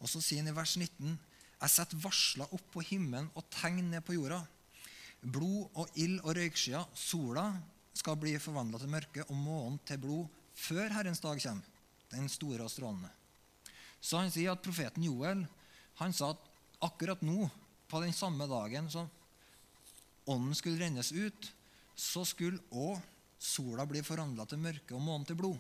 [0.01, 1.15] og, så sier han i vers 19.:
[1.62, 4.41] Jeg setter varsler opp på himmelen og tegn ned på jorda.
[5.23, 6.91] Blod og ild og røykskyer.
[6.93, 7.47] Sola
[7.95, 11.71] skal bli forvandla til mørke og månen til blod før Herrens dag kommer
[12.12, 13.10] den store og strålende.
[13.99, 15.45] Så han sier at profeten Joel
[15.99, 16.44] han sa at
[16.83, 17.49] akkurat nå,
[17.88, 19.09] på den samme dagen som
[20.25, 21.51] ånden skulle rennes ut,
[21.95, 22.97] så skulle òg
[23.39, 25.59] sola bli forandra til mørke og månen til blod.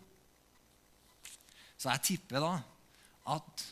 [1.77, 2.53] Så jeg tipper da
[3.35, 3.65] at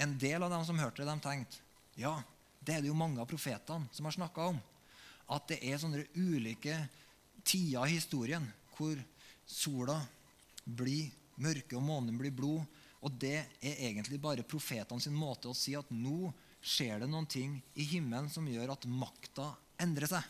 [0.00, 1.60] en del av dem som hørte det, de tenkte
[2.00, 2.14] ja,
[2.60, 4.58] det er det jo mange av profetene som har snakka om.
[5.30, 6.76] At det er sånne ulike
[7.44, 8.96] tider i historien hvor
[9.46, 9.98] sola
[10.64, 11.10] blir
[11.40, 12.64] mørke og månen blir blod.
[13.04, 17.28] Og det er egentlig bare profetene sin måte å si at nå skjer det noen
[17.30, 20.24] ting i himmelen som gjør at makta endrer seg.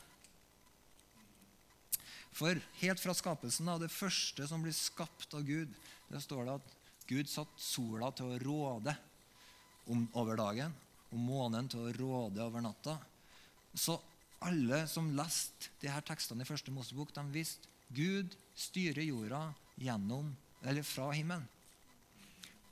[2.40, 5.72] For helt fra skapelsen av det første som blir skapt av Gud,
[6.10, 6.76] det står det at
[7.10, 8.94] Gud satte sola til å råde
[9.90, 10.74] om, over dagen
[11.10, 12.94] og månen til å råde over natta.
[13.74, 13.98] Så
[14.46, 19.48] alle som leste de her tekstene i første Mosebok, de visste Gud styrer jorda
[19.82, 20.30] gjennom,
[20.62, 21.48] eller fra himmelen.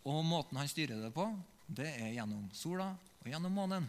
[0.06, 1.26] Og måten han styrer det på,
[1.66, 3.88] det er gjennom sola og gjennom månen.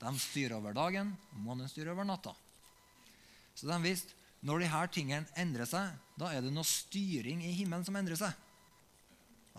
[0.00, 2.34] De styrer over dagen, og månen styrer over natta.
[3.56, 4.12] Så de visste
[4.46, 8.34] når her tingene endrer seg, da er det noe styring i himmelen som endrer seg.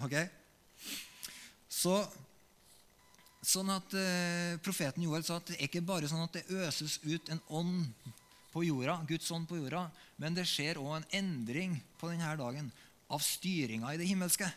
[0.06, 0.14] Ok?
[1.68, 1.96] Så,
[3.42, 7.00] sånn at eh, Profeten Joel sa at det er ikke bare sånn at det øses
[7.04, 8.14] ut en ånd
[8.54, 9.88] på jorda, Guds ånd på jorda,
[10.22, 12.72] men det skjer òg en endring på denne dagen
[13.12, 14.48] av styringa i det himmelske.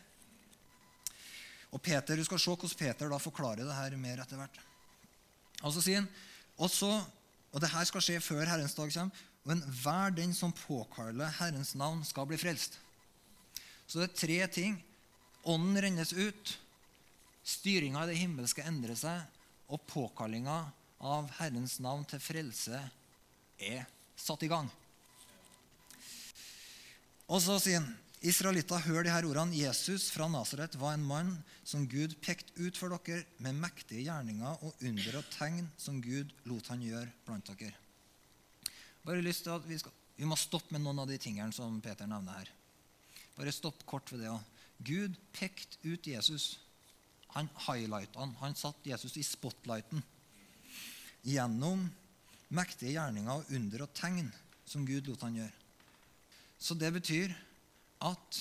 [1.70, 4.60] Og Peter, Du skal se hvordan Peter da forklarer det her mer etter hvert.
[5.62, 6.08] Og så sier han,
[6.56, 6.90] og, så,
[7.52, 11.74] og det her skal skje før Herrens dag kommer, men hver den som påkaller Herrens
[11.78, 12.76] navn, skal bli frelst.
[13.86, 14.76] Så det er tre ting.
[15.48, 16.52] Ånden rennes ut,
[17.48, 19.22] styringa i det himmelske endrer seg,
[19.72, 20.58] og påkallinga
[21.00, 22.76] av Herrens navn til frelse
[23.56, 23.86] er
[24.20, 24.68] satt i gang.
[27.30, 27.88] Og så sier han
[28.20, 29.56] Israelitter, hør de her ordene.
[29.56, 31.30] Jesus fra Nasaret var en mann
[31.64, 36.34] som Gud pekte ut for dere med mektige gjerninger og under og tegn som Gud
[36.44, 37.72] lot han gjøre blant dere.
[39.06, 41.80] Bare lyst til at Vi, skal, vi må stoppe med noen av de tingene som
[41.80, 42.52] Peter nevner her.
[43.38, 44.44] Bare stopp kort ved det òg.
[44.84, 46.58] Gud pekte ut Jesus.
[47.32, 48.36] Han highlighta han.
[48.44, 50.04] Han satte Jesus i spotlighten
[51.24, 51.88] gjennom
[52.52, 54.28] mektige gjerninger og under og tegn
[54.68, 55.56] som Gud lot han gjøre.
[56.60, 57.32] Så det betyr
[58.04, 58.40] at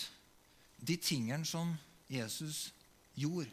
[0.79, 1.75] de tingene som
[2.09, 2.69] Jesus
[3.19, 3.49] gjorde,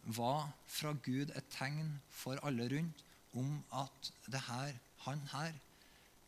[0.00, 3.02] var fra Gud et tegn for alle rundt
[3.36, 4.72] om at det her,
[5.04, 5.52] han her,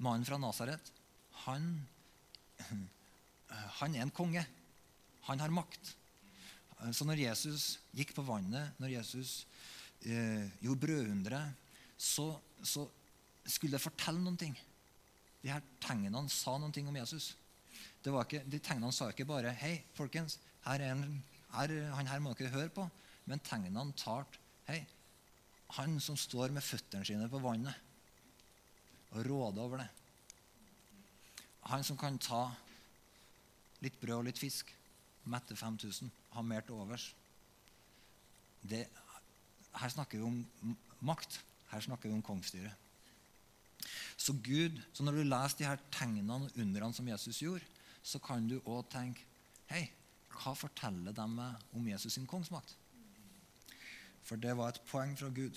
[0.03, 0.93] mannen fra Nasaret,
[1.47, 1.71] han,
[3.79, 4.45] han er en konge.
[5.29, 5.95] Han har makt.
[6.93, 9.45] Så når Jesus gikk på vannet, når Jesus
[10.03, 11.43] eh, gjorde brødhundre,
[11.97, 12.89] så, så,
[13.47, 14.53] skulle det fortelle noen ting.
[15.43, 17.33] De her tegnene sa noen ting om Jesus.
[18.03, 22.35] Ikke, de tegnene sa ikke bare 'Hei, folkens, her er en, her, han her må
[22.35, 22.89] dere høre på'.
[23.27, 24.87] Men tegnene talte 'Hei,
[25.71, 27.75] han som står med føttene sine på vannet
[29.11, 29.89] og råder over det'.
[31.71, 32.51] Han som kan ta
[33.81, 34.75] litt brød og litt fisk,
[35.25, 37.15] mette 5000, ha mer til overs.
[38.63, 38.87] Det,
[39.75, 41.41] her snakker vi om makt.
[41.71, 42.73] Her snakker vi om kongsstyret.
[44.17, 47.67] Så Gud, så når du leser de her tegnene og underne som Jesus gjorde,
[48.03, 49.29] så kan du òg tenke
[49.71, 49.87] Hei,
[50.35, 52.75] hva forteller de meg om Jesus sin kongsmakt?
[54.27, 55.57] For det var et poeng fra Gud.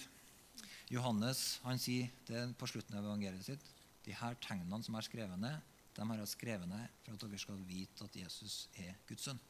[0.93, 3.65] Johannes han sier det på slutten av evangeliet sitt.
[4.05, 5.57] De her tegnene som er skrevet ned,
[5.95, 9.41] de har jeg skrevet ned for at dere skal vite at Jesus er Guds sønn.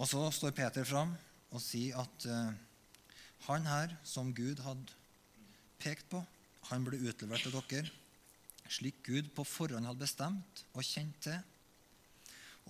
[0.00, 1.14] Og så står Peter fram
[1.52, 2.52] og sier at uh,
[3.48, 4.94] han her, som Gud hadde
[5.82, 6.22] pekt på,
[6.70, 7.90] han ble utlevert til dere
[8.72, 11.38] slik Gud på forhånd hadde bestemt og kjent til.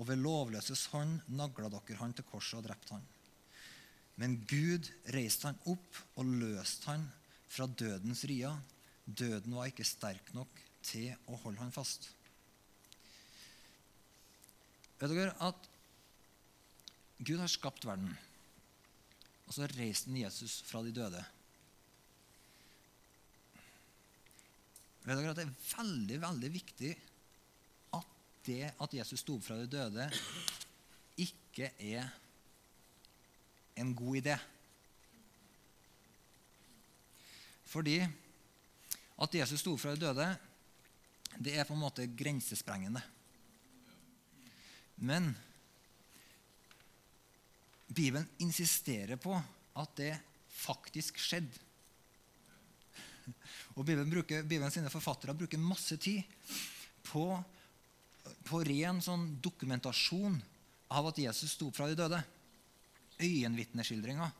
[0.01, 3.05] Og ved lovløses hånd nagla dere han til korset og drepte han.
[4.21, 7.07] Men Gud reiste han opp og løste han
[7.53, 8.53] fra dødens ria.
[9.05, 12.09] Døden var ikke sterk nok til å holde han fast.
[15.01, 15.69] Vet dere at
[17.23, 18.11] Gud har skapt verden,
[19.47, 21.23] og så reiste han Jesus fra de døde.
[25.03, 26.93] Vet dere at Det er veldig veldig viktig
[27.99, 30.07] at det at Jesus sto opp fra de døde,
[31.23, 32.07] ikke er
[33.79, 34.37] en god idé.
[37.73, 37.99] Fordi
[39.23, 40.29] at Jesus sto opp fra de døde,
[41.39, 43.03] det er på en måte grensesprengende.
[45.03, 45.33] Men
[47.93, 49.35] Bibelen insisterer på
[49.77, 50.13] at det
[50.53, 51.72] faktisk skjedde.
[53.77, 56.23] Og Bibelen bruker, Bibelen sine forfattere bruker masse tid
[57.07, 57.27] på,
[58.47, 60.39] på ren sånn dokumentasjon
[60.93, 62.21] av at Jesus sto opp fra de døde.
[63.23, 64.31] Øyenvitneskildringer.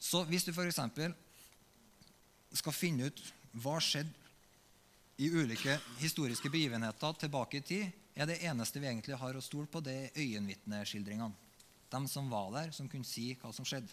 [0.00, 0.80] Så hvis du f.eks.
[2.60, 3.22] skal finne ut
[3.60, 4.16] hva skjedde
[5.20, 9.68] i ulike historiske begivenheter tilbake i tid, er det eneste vi egentlig har å stole
[9.70, 11.48] på, det er øyenvitneskildringene.
[11.90, 13.90] De som var der, som kunne si hva som skjedde.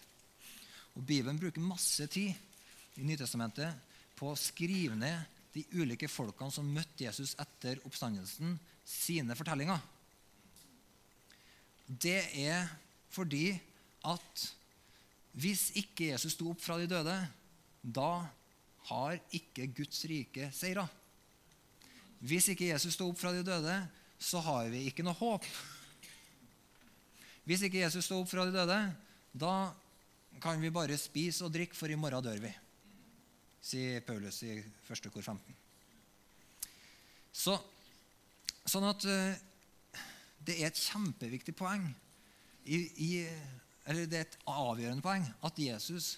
[0.96, 2.32] Og Bibelen bruker masse tid
[2.98, 9.36] i Nytestamentet på å skrive ned de ulike folkene som møtte Jesus etter oppstandelsen, sine
[9.38, 9.80] fortellinger.
[11.88, 12.68] Det er
[13.12, 13.52] fordi
[14.06, 14.44] at
[15.38, 17.14] hvis ikke Jesus sto opp fra de døde,
[17.82, 18.12] da
[18.88, 20.84] har ikke Guds rike seira.
[22.18, 23.74] Hvis ikke Jesus sto opp fra de døde,
[24.18, 25.44] så har vi ikke noe håp.
[27.46, 28.78] Hvis ikke Jesus sto opp fra de døde,
[29.32, 29.54] da
[30.42, 32.50] kan vi bare spise og drikke, for i morgen dør vi,
[33.68, 35.10] sier Paulus i 1.
[35.12, 35.56] kor 15.
[37.38, 37.54] Så,
[38.68, 40.02] sånn at uh,
[40.48, 41.84] det er et kjempeviktig poeng,
[42.68, 43.10] i, i,
[43.88, 46.14] eller det er et avgjørende poeng, at Jesus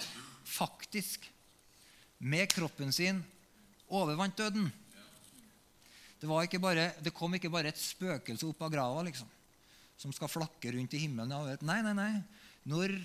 [0.50, 1.26] faktisk
[2.20, 3.20] med kroppen sin
[3.90, 4.70] overvant døden.
[6.20, 6.28] Det,
[6.60, 9.28] bare, det, kom ikke bare et spøkelse opp av grava liksom,
[10.00, 11.32] som skal flakke rundt i himmelen.
[11.64, 12.12] Nei, nei, nei.
[12.68, 12.98] Når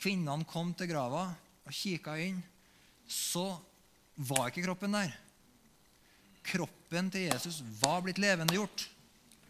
[0.00, 1.28] kvinnene kom til grava
[1.62, 2.40] og kikka inn,
[3.12, 3.46] så
[4.16, 5.12] var ikke kroppen der.
[6.46, 8.86] Kroppen til Jesus var blitt levendegjort.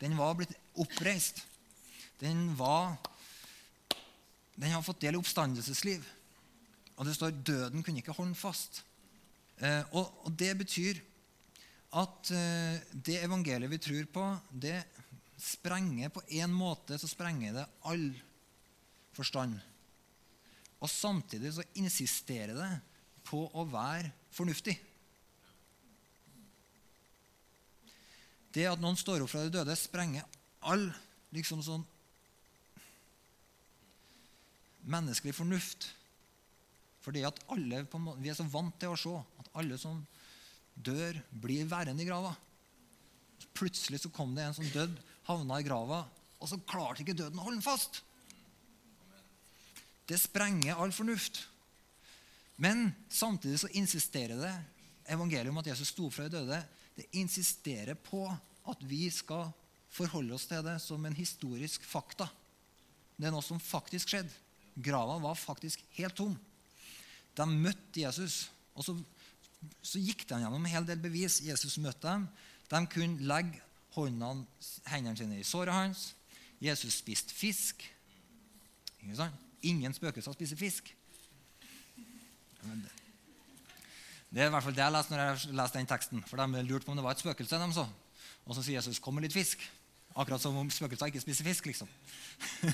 [0.03, 1.45] Den var blitt oppreist.
[2.21, 2.99] Den var
[4.53, 6.05] Den har fått del i oppstandelsesliv.
[7.01, 8.83] Og det står døden kunne ikke holde fast.
[9.57, 11.01] Eh, og, og det betyr
[11.99, 14.77] at eh, det evangeliet vi tror på, det
[15.41, 18.07] sprenger på en måte så sprenger det all
[19.17, 19.57] forstand.
[20.85, 22.71] Og samtidig så insisterer det
[23.33, 24.77] på å være fornuftig.
[28.53, 30.29] Det at noen står opp fra de døde, sprenger
[30.69, 30.85] all
[31.33, 31.85] liksom sånn
[34.93, 35.89] menneskelig fornuft.
[37.03, 37.87] Fordi at alle,
[38.21, 40.05] Vi er så vant til å se at alle som
[40.75, 42.37] dør, blir værende i grava.
[43.55, 46.05] Plutselig så kom det en som døde, havna i grava,
[46.41, 48.03] og så klarte ikke døden å holde den fast.
[50.07, 51.47] Det sprenger all fornuft.
[52.57, 54.53] Men samtidig så insisterer det
[55.13, 56.61] evangeliet om at Jesus sto fra de døde.
[56.97, 58.27] Det insisterer på
[58.69, 59.51] at vi skal
[59.93, 62.29] forholde oss til det som en historisk fakta.
[63.17, 64.33] Det er noe som faktisk skjedde.
[64.83, 66.37] Grava var faktisk helt tom.
[67.37, 68.51] De møtte Jesus.
[68.75, 68.97] og så
[69.83, 71.41] så gikk de gjennom en hel del bevis.
[71.45, 72.27] Jesus møtte dem.
[72.71, 73.61] De kunne legge
[73.95, 74.47] håndene,
[74.91, 76.13] hendene sine i såret hans.
[76.63, 77.85] Jesus spiste fisk.
[79.63, 80.93] Ingen spøkelser spiser fisk.
[84.33, 86.25] Det er i hvert fall det jeg leste når jeg leste den teksten.
[86.29, 87.59] For de lurte på om det var et spøkelse.
[87.59, 87.87] de så.
[88.47, 89.61] Og så sier Jesus 'kom med litt fisk'.
[90.17, 91.67] Akkurat som om spøkelser ikke spiser fisk.
[91.67, 91.89] liksom.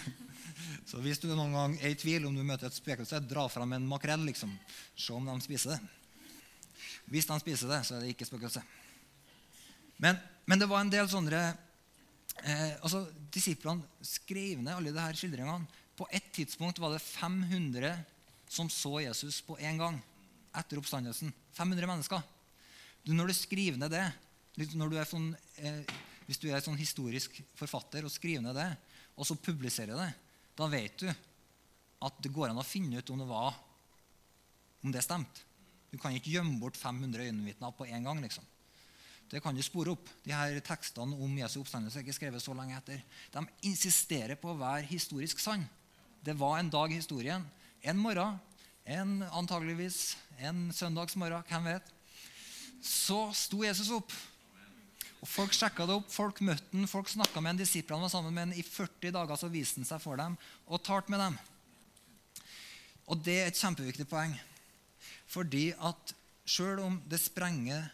[0.91, 3.73] så hvis du noen gang er i tvil om du møter et spøkelse, dra fram
[3.73, 4.25] en makrell.
[4.27, 4.59] liksom.
[4.97, 5.81] Se om de spiser det.
[7.07, 8.63] Hvis de spiser det, så er det ikke spøkelse.
[9.99, 11.41] Men, men det var en del sånne
[12.45, 15.67] eh, altså Disiplene skrev ned alle disse skildringene.
[15.99, 17.97] På et tidspunkt var det 500
[18.49, 19.99] som så Jesus på én gang
[20.57, 21.33] etter oppstandelsen.
[21.57, 22.23] 500 mennesker.
[23.05, 24.07] Du, når du skriver ned det,
[24.59, 24.65] du
[25.07, 25.31] sånn,
[25.63, 25.83] eh,
[26.27, 28.69] hvis du er sånn historisk forfatter og skriver ned det,
[29.19, 30.11] og så publiserer det,
[30.59, 33.57] da vet du at det går an å finne ut om det var
[34.83, 35.45] om det stemte.
[35.91, 38.21] Du kan ikke gjemme bort 500 øyenvitner på en gang.
[38.23, 38.45] liksom.
[39.31, 40.09] Det kan du spore opp.
[40.25, 43.03] De her Tekstene om Jesu oppstandelse er ikke skrevet så lenge etter.
[43.33, 45.67] De insisterer på å være historisk sann.
[46.25, 47.45] Det var en dag i historien.
[47.83, 48.39] En morgen,
[48.85, 51.95] en antageligvis en søndagsmorgen, hvem vet.
[52.85, 54.13] Så sto Jesus opp.
[55.19, 58.35] Og Folk sjekka det opp, folk møtte han, folk snakka med en disiplene var sammen
[58.35, 58.55] med han.
[58.55, 60.37] I 40 dager så viste han seg for dem
[60.69, 61.39] og talte med dem.
[63.09, 64.37] Og Det er et kjempeviktig poeng.
[65.29, 66.15] Fordi at
[66.49, 67.89] sjøl om det sprenger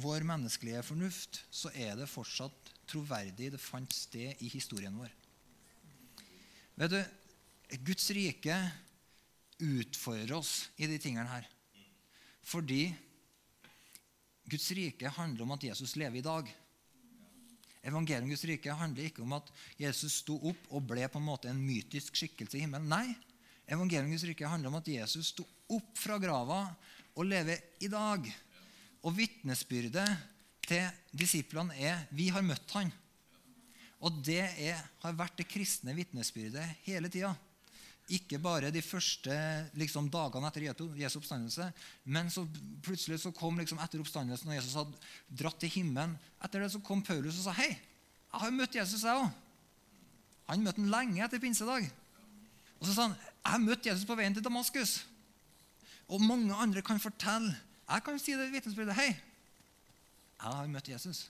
[0.00, 3.50] vår menneskelige fornuft, så er det fortsatt troverdig.
[3.54, 5.10] Det fant sted i historien vår.
[6.80, 7.00] Vet du,
[7.86, 8.56] Guds rike
[9.60, 11.46] utfordrer oss i de tingene her.
[12.46, 12.88] Fordi
[14.50, 16.48] Guds rike handler om at Jesus lever i dag.
[17.86, 21.28] Evangeliet om Guds rike handler ikke om at Jesus sto opp og ble på en
[21.28, 22.90] måte en mytisk skikkelse i himmelen.
[22.90, 23.14] Nei,
[23.70, 26.64] Evangeliets rike handler om at Jesus sto opp fra grava
[27.14, 28.26] og lever i dag.
[29.06, 30.08] Og vitnesbyrdet
[30.66, 32.90] til disiplene er vi har møtt han.
[34.00, 37.30] Og det er, har vært det kristne vitnesbyrdet hele tida.
[38.10, 39.34] Ikke bare de første
[39.78, 40.64] liksom, dagene etter
[40.98, 41.68] Jesu oppstandelse,
[42.10, 42.42] men så
[42.82, 44.98] plutselig så kom liksom, etter oppstandelsen, når Jesus hadde
[45.42, 47.70] dratt til himmelen Etter det så kom Paulus og sa hei,
[48.30, 49.30] jeg har møtt Jesus, jeg òg.
[50.50, 51.86] Han møtte han lenge etter pinsedag.
[52.80, 55.00] Og så sa han jeg har møtt Jesus på veien til Damaskus.
[56.10, 57.54] Og mange andre kan fortelle.
[57.90, 58.94] Jeg kan si det vitnesbyrdet.
[58.98, 59.10] Hei,
[60.40, 61.28] jeg har møtt Jesus.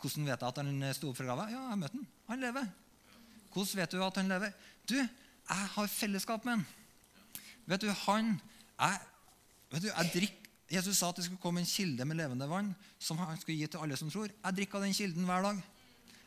[0.00, 1.46] Hvordan vet jeg at han sto opp fra grava?
[1.50, 2.06] Ja, jeg har møtt han.
[2.30, 2.70] Han lever.
[3.54, 4.54] Hvordan vet du at han lever?
[4.90, 4.96] Du,
[5.48, 6.64] jeg har fellesskap med han.
[7.66, 8.34] Vet du, han
[8.80, 8.98] jeg,
[9.70, 10.40] vet du, jeg drikker,
[10.74, 13.68] Jesus sa at det skulle komme en kilde med levende vann som han skulle gi
[13.70, 14.32] til alle som tror.
[14.32, 15.60] Jeg drikker den kilden hver dag.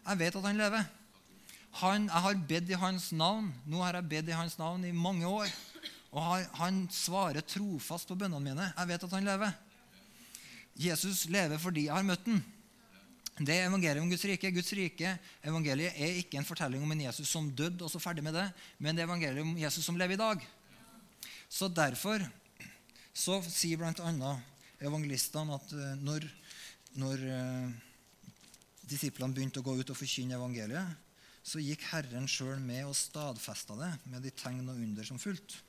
[0.07, 0.85] Jeg vet at han lever.
[1.81, 3.49] Han, jeg har bedt i hans navn.
[3.65, 5.49] Nå har jeg bedt i hans navn i mange år.
[6.11, 8.69] Og han, han svarer trofast på bønnene mine.
[8.77, 9.51] Jeg vet at han lever.
[10.77, 12.39] Jesus lever fordi jeg har møtt ham.
[13.37, 14.49] Det er evangeliet om Guds rike.
[14.53, 15.11] Guds rike,
[15.45, 18.47] Evangeliet er ikke en fortelling om en Jesus som døde, og så ferdig med det,
[18.81, 20.45] men det er evangeliet om Jesus som lever i dag.
[21.49, 22.25] Så Derfor
[23.13, 24.31] så sier bl.a.
[24.81, 26.25] evangelistene at eh, når,
[27.01, 27.69] når eh,
[28.89, 31.05] disiplene begynte å gå ut og forkynne evangeliet,
[31.47, 35.61] så gikk Herren sjøl med og stadfesta det med de tegn og under som fulgte.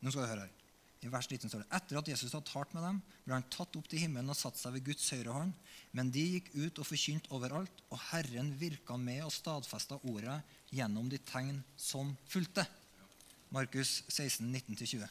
[0.00, 0.65] Nå skal du høre her.
[1.04, 3.76] I vers 19 står det Etter at Jesus hadde talt med dem, ble han tatt
[3.78, 5.52] opp til himmelen og satt seg ved Guds høyre hånd.
[5.96, 10.40] Men de gikk ut og forkynte overalt, og Herren virka med og stadfesta ordet
[10.72, 12.64] gjennom de tegn som fulgte.
[13.54, 15.06] Markus 16, 19-20.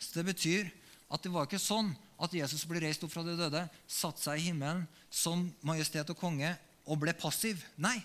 [0.00, 0.70] Så det betyr
[1.10, 1.90] at det var ikke sånn
[2.22, 6.18] at Jesus ble reist opp fra de døde, satte seg i himmelen som majestet og
[6.20, 6.52] konge
[6.86, 7.62] og ble passiv.
[7.80, 7.98] Nei.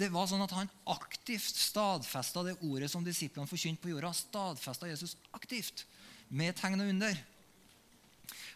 [0.00, 4.14] Det var sånn at Han aktivt stadfesta det ordet som disiplene forkynte på jorda.
[4.16, 5.84] Stadfesta Jesus aktivt
[6.30, 7.20] med tegn og under.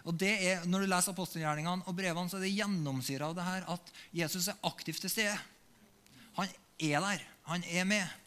[0.04, 3.46] Og det er, Når du leser apostelgjerningene og brevene, så er det gjennomsyra av det
[3.46, 5.36] her at Jesus er aktivt til stede.
[6.36, 6.48] Han
[6.78, 7.24] er der.
[7.48, 8.20] Han er med.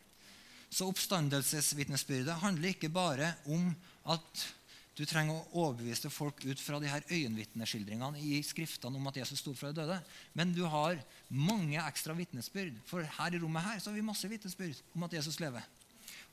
[0.74, 3.70] Så oppstandelsesvitnesbyrdet handler ikke bare om
[4.10, 4.48] at
[4.98, 9.44] du trenger å overbevise folk ut fra de her øyenvitneskildringene i skriftene om at Jesus
[9.44, 10.00] sto fra de døde.
[10.34, 10.98] Men du har
[11.30, 12.80] mange ekstra vitnesbyrd.
[12.90, 15.62] For her i rommet her så har vi masse vitnesbyrd om at Jesus lever.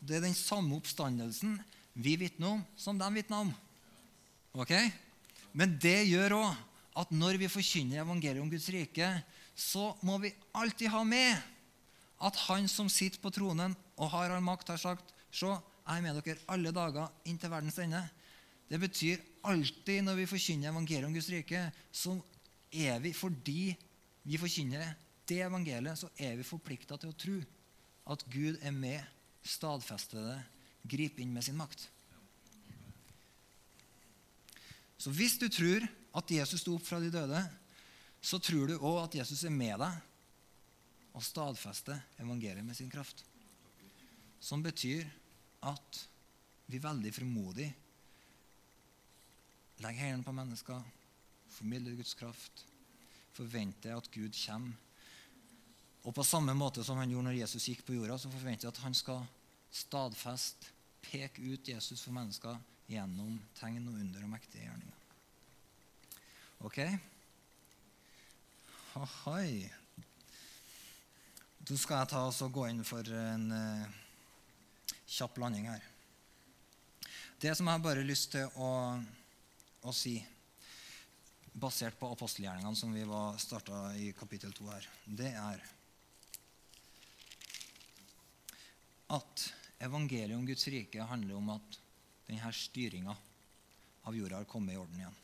[0.01, 1.59] Det er den samme oppstandelsen
[1.95, 3.53] vi vitner om, som de vitner om.
[4.59, 4.73] Ok?
[5.55, 6.63] Men det gjør òg
[6.99, 9.09] at når vi forkynner evangeliet om Guds rike,
[9.55, 11.39] så må vi alltid ha med
[12.25, 16.03] at han som sitter på tronen og har all makt, har sagt Se, jeg er
[16.05, 17.99] med dere alle dager inntil verdens ende.
[18.71, 22.15] Det betyr alltid når vi forkynner evangeliet om Guds rike, så
[22.71, 23.75] er vi, fordi
[24.23, 24.95] vi forkynner
[25.27, 27.35] det evangeliet, så er vi forplikta til å tro
[28.15, 29.03] at Gud er med,
[29.43, 30.39] stadfester det,
[30.85, 31.89] griper inn med sin makt.
[35.01, 35.85] Så hvis du tror
[36.17, 37.41] at Jesus sto opp fra de døde,
[38.25, 43.25] så tror du òg at Jesus er med deg og stadfester evangeliet med sin kraft.
[44.41, 45.05] Som betyr
[45.65, 46.01] at
[46.67, 47.69] vi veldig frimodig
[49.85, 50.81] legger hendene på mennesker,
[51.53, 52.65] formidler Guds kraft,
[53.35, 54.73] forventer at Gud kommer.
[56.05, 58.75] Og på samme måte som han gjorde når Jesus gikk på jorda, så forventer jeg
[58.75, 59.25] at han skal
[59.75, 60.74] stadfeste,
[61.05, 62.59] peke ut Jesus for mennesker
[62.91, 65.01] gjennom tegn og under og mektige gjerninger.
[66.65, 66.79] Ok?
[68.95, 69.71] Ahai.
[71.65, 73.89] Da skal jeg ta oss og gå inn for en uh,
[75.09, 75.85] kjapp landing her.
[77.41, 78.71] Det som jeg bare har lyst til å,
[79.85, 80.15] å si,
[81.53, 83.05] basert på apostelgjerningene som vi
[83.43, 85.65] starta i kapittel 2 her, det er
[89.15, 89.45] at
[89.85, 91.79] evangeliet om Guds rike handler om at
[92.29, 93.15] denne styringa
[94.05, 95.21] av jorda har kommet i orden igjen.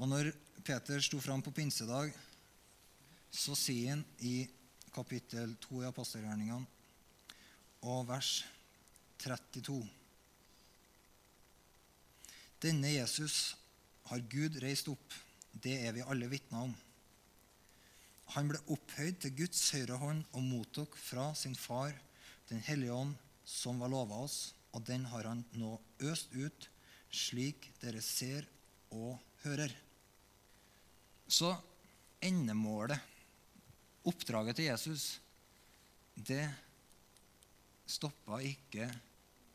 [0.00, 0.30] Og når
[0.64, 2.12] Peter sto fram på pinsedag,
[3.30, 4.42] så sier han i
[4.94, 6.66] kapittel 2 i apostelgjerningene
[7.86, 8.40] og vers
[9.22, 9.78] 32
[12.60, 13.54] Denne Jesus
[14.10, 15.14] har Gud reist opp.
[15.52, 16.74] Det er vi alle vitner om.
[18.34, 21.94] Han ble opphøyd til Guds høyre hånd og mottok fra sin far
[22.50, 25.76] Den hellige ånd, som var lova oss, og den har han nå
[26.06, 26.68] øst ut,
[27.10, 28.46] slik dere ser
[28.94, 29.72] og hører.
[31.30, 31.54] Så
[32.22, 32.98] endemålet,
[34.06, 35.20] oppdraget til Jesus,
[36.14, 36.44] det
[37.90, 38.88] stoppa ikke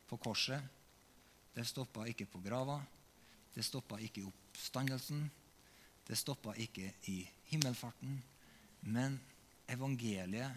[0.07, 0.61] på korset.
[1.55, 2.79] Det stoppa ikke på grava.
[3.55, 5.31] Det stoppa ikke i oppstandelsen.
[6.07, 7.21] Det stoppa ikke i
[7.51, 8.17] himmelfarten.
[8.81, 9.19] Men
[9.71, 10.51] evangeliet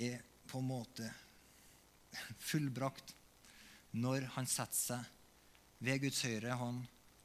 [0.00, 0.22] er
[0.52, 1.08] på en måte
[2.38, 3.14] fullbrakt
[3.96, 6.82] når han setter seg ved Guds høyre hånd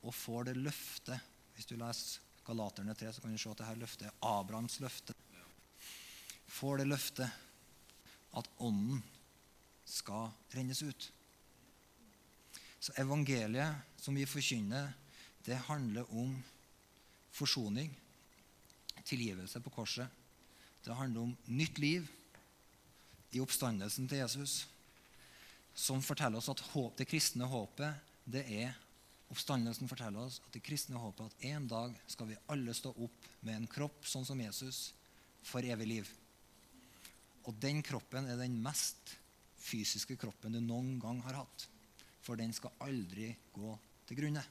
[0.07, 1.19] og får det løftet.
[1.55, 5.15] Hvis du leser Galaterne 3, så kan du se at dette løftet er Abrahams løfte.
[6.47, 7.27] Får det løftet
[8.39, 9.01] at ånden
[9.87, 11.09] skal rennes ut.
[12.79, 14.93] Så evangeliet som vi forkynner,
[15.43, 16.35] det handler om
[17.35, 17.91] forsoning,
[19.07, 20.07] tilgivelse på korset.
[20.83, 22.07] Det handler om nytt liv
[23.35, 24.63] i oppstandelsen til Jesus
[25.77, 28.75] som forteller oss at håp, det kristne håpet det er
[29.27, 33.25] Oppstandelsen forteller oss at det kristne håpet at en dag skal vi alle stå opp
[33.41, 34.93] med en kropp sånn som Jesus
[35.43, 36.11] for evig liv.
[37.47, 39.17] Og den kroppen er den mest
[39.59, 41.67] fysiske kroppen du noen gang har hatt.
[42.23, 43.73] For den skal aldri gå
[44.07, 44.43] til grunne.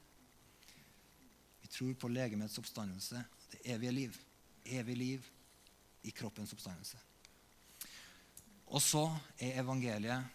[1.63, 4.21] Vi tror på legemets oppstandelse, det evige liv.
[4.77, 5.33] Evig liv
[6.05, 7.01] i kroppens oppstandelse.
[8.67, 9.05] Og så
[9.39, 10.27] er evangeliet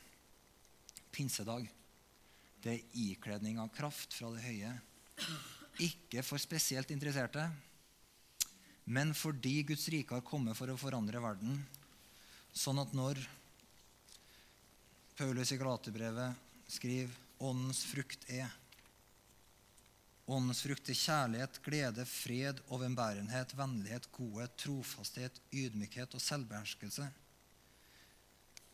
[1.12, 1.68] pinsedag.
[2.62, 4.76] Det er ikledning av kraft fra det høye
[5.82, 7.44] ikke for spesielt interesserte,
[8.92, 11.62] men fordi Guds rike har kommet for å forandre verden,
[12.52, 13.22] sånn at når
[15.18, 18.58] Paulus i Galaterbrevet skriver 'Åndens frukt er'
[20.32, 27.08] Åndens frukt er kjærlighet, glede, fred, overbærenhet, vennlighet, godhet, trofasthet, ydmykhet og selvbeherskelse.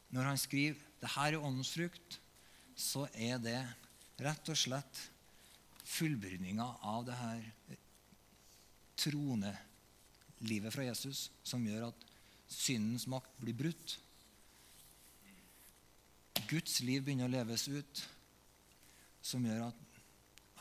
[0.10, 2.20] Når han skriver 'det her er åndens frukt',
[2.76, 3.60] så er det
[4.20, 5.10] rett og slett
[5.84, 7.43] fullbyrninga av det her
[8.97, 9.53] troende
[10.39, 12.05] livet fra Jesus som gjør at
[12.47, 13.97] syndens makt blir brutt.
[16.47, 18.03] Guds liv begynner å leves ut,
[19.22, 19.80] som gjør at,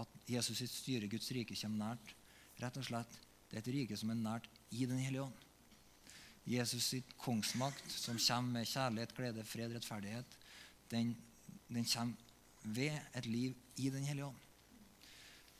[0.02, 2.14] at Jesus sitt styre, Guds rike, kommer nært.
[2.58, 5.45] Rett og slett, Det er et rike som er nært i Den hellige ånd.
[6.46, 10.36] Jesus sitt kongsmakt, som kommer med kjærlighet, glede, fred, rettferdighet,
[10.92, 11.16] den,
[11.66, 12.14] den kommer
[12.62, 14.42] ved et liv i Den hellige ånd.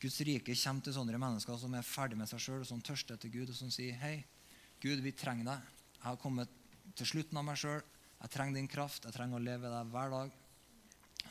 [0.01, 3.33] Guds rike kommer til sånne mennesker som er ferdig med seg sjøl, som tørster etter
[3.33, 4.21] Gud, og som sier Hei,
[4.83, 5.69] Gud, vi trenger deg.
[5.97, 6.53] Jeg har kommet
[6.97, 7.81] til slutten av meg sjøl.
[8.21, 9.07] Jeg trenger din kraft.
[9.09, 10.35] Jeg trenger å leve deg hver dag.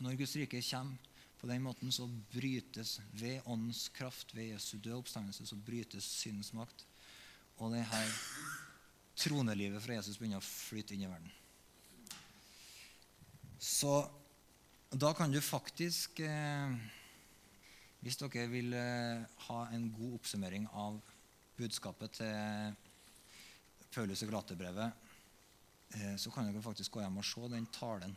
[0.01, 4.97] Når Guds rike kommer på den måten, så brytes ved åndens kraft, ved Jesu døde
[4.97, 6.87] oppstandelse, så brytes syndens makt.
[7.61, 8.11] Og det her
[9.15, 11.31] tronelivet fra Jesus begynner å flyte inn i verden.
[13.59, 14.03] Så
[14.91, 16.75] da kan du faktisk eh,
[18.03, 20.99] Hvis dere vil eh, ha en god oppsummering av
[21.57, 22.75] budskapet til
[23.95, 25.07] Paulus i Galaterbrevet,
[25.97, 28.13] eh, så kan dere faktisk gå hjem og se den talen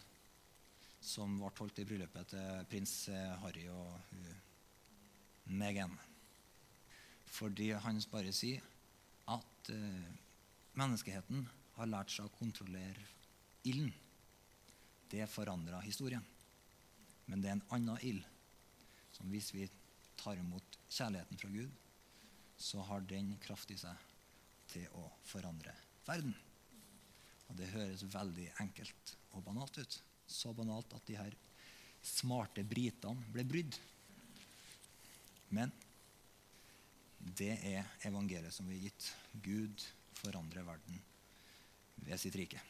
[1.01, 4.19] som ble holdt i bryllupet til prins eh, Harry og
[5.49, 5.97] Meghan.
[7.33, 8.65] Fordi han bare sier
[9.29, 10.09] at uh,
[10.79, 13.05] menneskeheten har lært seg å kontrollere
[13.69, 13.93] ilden.
[15.09, 16.25] Det forandra historien.
[17.29, 18.25] Men det er en annen ild
[19.15, 19.67] som hvis vi
[20.19, 21.73] tar imot kjærligheten fra Gud,
[22.59, 24.07] så har den kraft i seg
[24.69, 25.73] til å forandre
[26.07, 26.35] verden.
[27.49, 31.35] Og det høres veldig enkelt og banalt ut så banalt at de her
[32.05, 33.79] smarte britene ble brydd.
[35.57, 35.73] Men
[37.19, 39.09] det er evangeliet som vi har gitt.
[39.33, 39.87] Gud
[40.19, 41.01] forandrer verden
[42.07, 42.61] ved sitt rike.